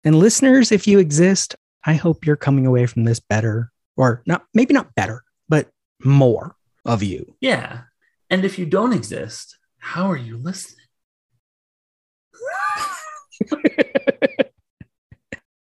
And 0.05 0.18
listeners, 0.18 0.70
if 0.70 0.87
you 0.87 0.99
exist, 0.99 1.57
I 1.83 1.94
hope 1.94 2.27
you're 2.27 2.37
coming 2.37 2.66
away 2.66 2.85
from 2.85 3.05
this 3.05 3.20
better, 3.20 3.72
or 3.97 4.23
not, 4.27 4.45
maybe 4.55 4.75
not 4.75 4.95
better, 4.95 5.23
but 5.49 5.69
more 6.05 6.57
of 6.85 7.03
you. 7.03 7.35
Yeah. 7.41 7.83
And 8.31 8.45
if 8.45 8.59
you 8.59 8.67
don't 8.67 8.93
exist, 8.93 9.57
how 9.79 10.11
are 10.11 10.17
you 10.17 10.37
listening? 10.37 10.85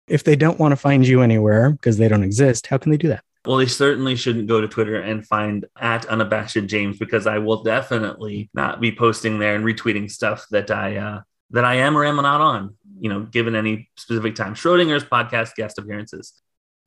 if 0.09 0.25
they 0.25 0.37
don't 0.37 0.59
want 0.59 0.73
to 0.73 0.77
find 0.77 1.07
you 1.07 1.23
anywhere 1.23 1.71
because 1.71 1.97
they 1.97 2.09
don't 2.09 2.25
exist, 2.25 2.67
how 2.67 2.79
can 2.79 2.91
they 2.91 2.99
do 2.99 3.09
that? 3.09 3.23
Well, 3.47 3.57
they 3.57 3.67
certainly 3.67 4.17
shouldn't 4.17 4.49
go 4.49 4.61
to 4.61 4.69
Twitter 4.69 5.01
and 5.01 5.27
find 5.27 5.65
at 5.81 6.05
unabashed 6.07 6.67
James 6.67 6.99
because 6.99 7.27
I 7.27 7.39
will 7.39 7.63
definitely 7.63 8.51
not 8.53 8.81
be 8.83 8.93
posting 8.93 9.39
there 9.39 9.55
and 9.55 9.65
retweeting 9.65 10.11
stuff 10.11 10.45
that 10.51 10.71
I 10.71 10.97
uh, 10.97 11.21
that 11.53 11.65
I 11.65 11.77
am 11.77 11.97
or 11.97 12.05
am 12.05 12.17
not 12.17 12.43
on. 12.43 12.77
You 13.01 13.09
know, 13.09 13.21
given 13.21 13.55
any 13.55 13.89
specific 13.97 14.35
time. 14.35 14.55
Schrodinger's 14.55 15.05
podcast 15.05 15.55
guest 15.55 15.79
appearances. 15.79 16.35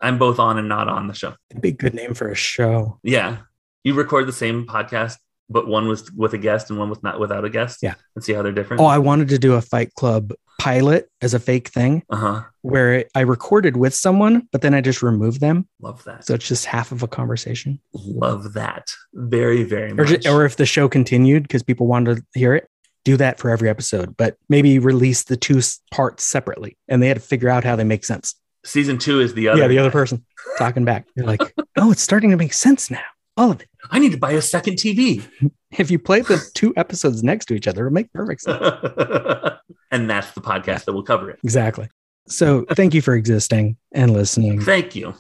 I'm 0.04 0.18
both 0.20 0.38
on 0.38 0.58
and 0.60 0.68
not 0.70 0.88
on 0.88 1.08
the 1.08 1.14
show. 1.16 1.34
That'd 1.50 1.62
be 1.62 1.70
a 1.70 1.72
good 1.72 1.94
name 1.96 2.14
for 2.14 2.30
a 2.30 2.36
show. 2.36 3.00
Yeah, 3.04 3.38
you 3.84 3.94
record 3.96 4.28
the 4.28 4.34
same 4.34 4.68
podcast, 4.68 5.16
but 5.50 5.68
one 5.68 5.88
was 5.88 6.12
with 6.12 6.34
a 6.34 6.38
guest 6.38 6.70
and 6.70 6.78
one 6.78 6.90
was 6.90 7.02
not 7.02 7.20
without 7.20 7.46
a 7.46 7.50
guest. 7.50 7.80
Yeah. 7.82 7.96
and 8.16 8.24
see 8.24 8.34
how 8.34 8.42
they're 8.44 8.52
different. 8.52 8.82
Oh, 8.82 8.86
I 8.86 9.00
wanted 9.00 9.30
to 9.30 9.40
do 9.40 9.54
a 9.56 9.62
Fight 9.62 9.94
Club 9.96 10.34
pilot 10.60 11.10
as 11.22 11.34
a 11.34 11.40
fake 11.40 11.68
thing 11.70 12.04
uh 12.10 12.16
huh. 12.16 12.42
where 12.62 13.06
I 13.16 13.22
recorded 13.22 13.76
with 13.76 13.94
someone, 13.94 14.48
but 14.52 14.62
then 14.62 14.74
I 14.74 14.82
just 14.82 15.02
removed 15.02 15.42
them. 15.42 15.68
Love 15.82 16.04
that. 16.06 16.26
So 16.26 16.36
it's 16.36 16.48
just 16.48 16.66
half 16.66 16.92
of 16.92 17.02
a 17.04 17.08
conversation. 17.08 17.80
Love 17.94 18.54
that. 18.54 18.92
Very 19.14 19.64
very 19.64 19.92
Or, 19.92 19.96
much. 20.06 20.26
or 20.28 20.46
if 20.46 20.56
the 20.58 20.66
show 20.66 20.88
continued 20.88 21.44
because 21.44 21.64
people 21.64 21.88
wanted 21.88 22.18
to 22.18 22.24
hear 22.40 22.54
it, 22.56 22.68
do 23.04 23.18
that 23.18 23.40
for 23.40 23.50
every 23.50 23.68
episode, 23.68 24.16
but 24.16 24.38
maybe 24.48 24.80
release 24.80 25.24
the 25.24 25.36
two 25.36 25.60
parts 25.92 26.24
separately 26.24 26.78
and 26.88 27.02
they 27.04 27.08
had 27.10 27.18
to 27.18 27.22
figure 27.24 27.50
out 27.50 27.66
how 27.66 27.76
they 27.76 27.84
make 27.84 28.06
sense. 28.06 28.36
Season 28.66 28.98
two 28.98 29.20
is 29.20 29.34
the 29.34 29.50
other. 29.50 29.62
yeah, 29.62 29.68
the 29.68 29.78
other 29.80 29.92
person 29.92 30.26
talking 30.58 30.86
back. 30.86 31.06
You're 31.16 31.26
like, 31.26 31.42
oh, 31.78 31.92
it's 31.92 32.02
starting 32.02 32.30
to 32.32 32.38
make 32.38 32.54
sense 32.54 32.90
now. 32.90 33.02
All 33.36 33.52
of 33.52 33.62
it. 33.62 33.68
I 33.90 34.00
need 34.00 34.12
to 34.12 34.18
buy 34.18 34.32
a 34.32 34.42
second 34.42 34.76
TV. 34.76 35.28
If 35.76 35.90
you 35.90 35.98
play 35.98 36.22
the 36.22 36.40
two 36.54 36.72
episodes 36.78 37.24
next 37.24 37.48
to 37.48 37.56
each 37.56 37.68
other, 37.68 37.88
it'll 37.88 37.96
make 37.96 38.14
perfect 38.14 38.42
sense. 38.42 38.60
and 39.92 40.08
that's 40.08 40.30
the 40.34 40.40
podcast 40.40 40.86
that 40.86 40.94
will 40.94 41.02
cover 41.02 41.32
it. 41.32 41.40
Exactly. 41.44 41.90
So 42.28 42.64
thank 42.76 42.94
you 42.94 43.02
for 43.02 43.16
existing 43.16 43.78
and 43.92 44.14
listening. 44.14 44.62
Thank 44.62 44.96
you. 44.96 45.16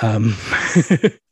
Um, 0.00 0.30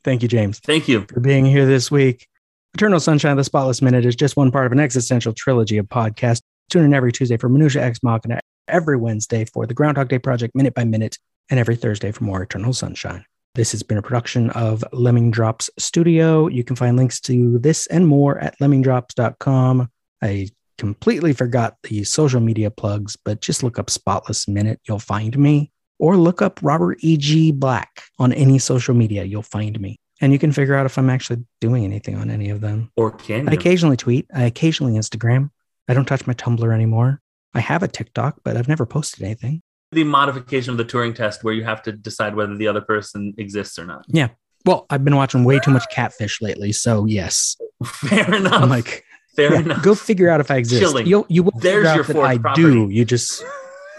thank 0.03 0.21
you, 0.23 0.27
James, 0.27 0.59
Thank 0.59 0.89
you. 0.89 1.05
for 1.07 1.21
being 1.21 1.45
here 1.45 1.65
this 1.65 1.89
week. 1.89 2.27
Eternal 2.73 2.99
Sunshine 2.99 3.31
of 3.31 3.37
the 3.37 3.45
Spotless 3.45 3.81
Minute 3.81 4.05
is 4.05 4.17
just 4.17 4.35
one 4.35 4.51
part 4.51 4.65
of 4.65 4.73
an 4.73 4.79
existential 4.81 5.31
trilogy 5.31 5.77
of 5.77 5.85
podcasts. 5.87 6.41
Tune 6.69 6.83
in 6.83 6.93
every 6.93 7.13
Tuesday 7.13 7.37
for 7.37 7.47
Minutia 7.47 7.81
Ex 7.81 8.03
Machina, 8.03 8.41
every 8.67 8.97
Wednesday 8.97 9.45
for 9.45 9.65
the 9.67 9.73
Groundhog 9.73 10.09
Day 10.09 10.19
Project 10.19 10.53
Minute 10.53 10.73
by 10.73 10.83
Minute, 10.83 11.17
and 11.49 11.59
every 11.59 11.75
Thursday 11.75 12.11
for 12.11 12.23
more 12.23 12.41
Eternal 12.41 12.73
Sunshine. 12.73 13.25
This 13.55 13.71
has 13.71 13.83
been 13.83 13.97
a 13.97 14.01
production 14.01 14.51
of 14.51 14.83
Lemming 14.93 15.31
Drops 15.31 15.69
Studio. 15.77 16.47
You 16.47 16.63
can 16.63 16.75
find 16.75 16.95
links 16.95 17.19
to 17.21 17.57
this 17.59 17.87
and 17.87 18.07
more 18.07 18.39
at 18.39 18.57
lemmingdrops.com. 18.59 19.89
I 20.21 20.49
completely 20.77 21.33
forgot 21.33 21.77
the 21.83 22.03
social 22.03 22.39
media 22.39 22.71
plugs, 22.71 23.17
but 23.17 23.41
just 23.41 23.63
look 23.63 23.79
up 23.79 23.89
Spotless 23.89 24.47
Minute. 24.47 24.79
You'll 24.87 24.99
find 24.99 25.37
me. 25.37 25.71
Or 25.97 26.15
look 26.15 26.41
up 26.41 26.59
Robert 26.61 26.97
E.G. 27.01 27.51
Black 27.51 28.03
on 28.19 28.31
any 28.31 28.59
social 28.59 28.93
media. 28.93 29.25
You'll 29.25 29.41
find 29.41 29.77
me. 29.81 29.99
And 30.21 30.31
you 30.31 30.39
can 30.39 30.53
figure 30.53 30.75
out 30.75 30.85
if 30.85 30.97
I'm 30.97 31.09
actually 31.09 31.43
doing 31.59 31.83
anything 31.83 32.15
on 32.15 32.29
any 32.29 32.49
of 32.49 32.61
them. 32.61 32.91
Or 32.95 33.11
can 33.11 33.49
I 33.49 33.53
occasionally 33.53 33.97
tweet. 33.97 34.27
I 34.33 34.43
occasionally 34.43 34.93
Instagram. 34.93 35.49
I 35.89 35.93
don't 35.93 36.05
touch 36.05 36.27
my 36.27 36.33
Tumblr 36.33 36.73
anymore. 36.73 37.19
I 37.53 37.59
have 37.59 37.83
a 37.83 37.87
TikTok, 37.87 38.41
but 38.43 38.55
I've 38.55 38.67
never 38.67 38.85
posted 38.85 39.23
anything. 39.23 39.61
The 39.91 40.03
modification 40.03 40.71
of 40.71 40.77
the 40.77 40.85
Turing 40.85 41.15
test 41.15 41.43
where 41.43 41.53
you 41.53 41.63
have 41.63 41.81
to 41.83 41.91
decide 41.91 42.35
whether 42.35 42.55
the 42.55 42.67
other 42.67 42.81
person 42.81 43.33
exists 43.37 43.79
or 43.79 43.85
not. 43.85 44.05
Yeah. 44.07 44.29
Well, 44.65 44.85
I've 44.89 45.03
been 45.03 45.15
watching 45.15 45.43
way 45.45 45.59
too 45.59 45.71
much 45.71 45.85
catfish 45.91 46.41
lately, 46.41 46.71
so 46.73 47.05
yes. 47.05 47.55
Fair 47.85 48.33
enough. 48.35 48.53
I'm 48.53 48.69
like, 48.69 49.03
Fair 49.35 49.53
yeah, 49.53 49.59
enough. 49.61 49.83
go 49.83 49.95
figure 49.95 50.29
out 50.29 50.41
if 50.41 50.51
I 50.51 50.57
exist. 50.57 50.81
Chilling. 50.81 51.07
You'll, 51.07 51.25
you 51.29 51.43
will 51.43 51.53
There's 51.59 51.87
figure 51.87 51.89
out 51.89 51.95
your 51.95 52.03
that 52.05 52.17
I 52.23 52.37
property. 52.37 52.61
do. 52.63 52.89
You 52.89 53.05
just 53.05 53.43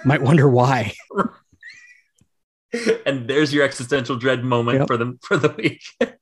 might 0.05 0.23
wonder 0.23 0.49
why. 0.49 0.93
and 3.07 3.27
there's 3.29 3.53
your 3.53 3.65
existential 3.65 4.17
dread 4.17 4.45
moment 4.45 4.81
Yep. 4.81 4.87
for 4.87 4.97
the 4.97 5.19
for 5.23 5.37
the 5.37 5.49
week. 5.57 5.83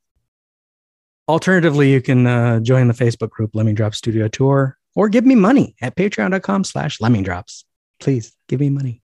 Alternatively, 1.29 1.93
you 1.93 2.01
can 2.01 2.27
uh, 2.27 2.61
join 2.61 2.89
the 2.89 2.95
Facebook 2.95 3.29
group 3.31 3.51
Lemming 3.55 3.75
Drop 3.75 3.95
Studio 3.95 4.29
Tour 4.29 4.79
or 4.95 5.09
give 5.11 5.27
me 5.27 5.35
money 5.35 5.77
at 5.83 5.95
patreon.com 5.95 6.65
slash 6.65 7.01
lemming 7.03 7.23
drops. 7.23 7.65
Please 8.01 8.33
give 8.49 8.61
me 8.61 8.71
money 8.71 9.03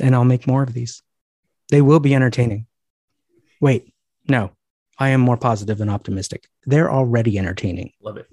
and 0.00 0.14
I'll 0.14 0.24
make 0.24 0.46
more 0.46 0.62
of 0.62 0.72
these. 0.72 1.02
They 1.70 1.82
will 1.82 2.00
be 2.00 2.14
entertaining. 2.14 2.66
Wait, 3.60 3.92
no, 4.28 4.50
I 4.98 5.10
am 5.10 5.20
more 5.20 5.36
positive 5.36 5.78
than 5.78 5.88
optimistic. 5.88 6.48
They're 6.66 6.90
already 6.90 7.38
entertaining. 7.38 7.92
Love 8.02 8.16
it. 8.16 8.26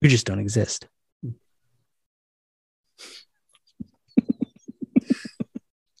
You 0.00 0.08
just 0.08 0.26
don't 0.26 0.40
exist. 0.40 0.86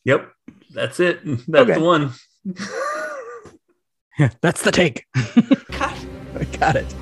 Yep. 0.04 0.30
That's 0.74 1.00
it. 1.00 1.20
That's 1.24 1.48
Okay. 1.70 1.74
the 1.74 1.80
one. 1.80 2.12
That's 4.42 4.62
the 4.62 4.70
take. 4.70 5.06
Cut. 5.70 6.06
I 6.38 6.44
got 6.58 6.76
it. 6.76 6.94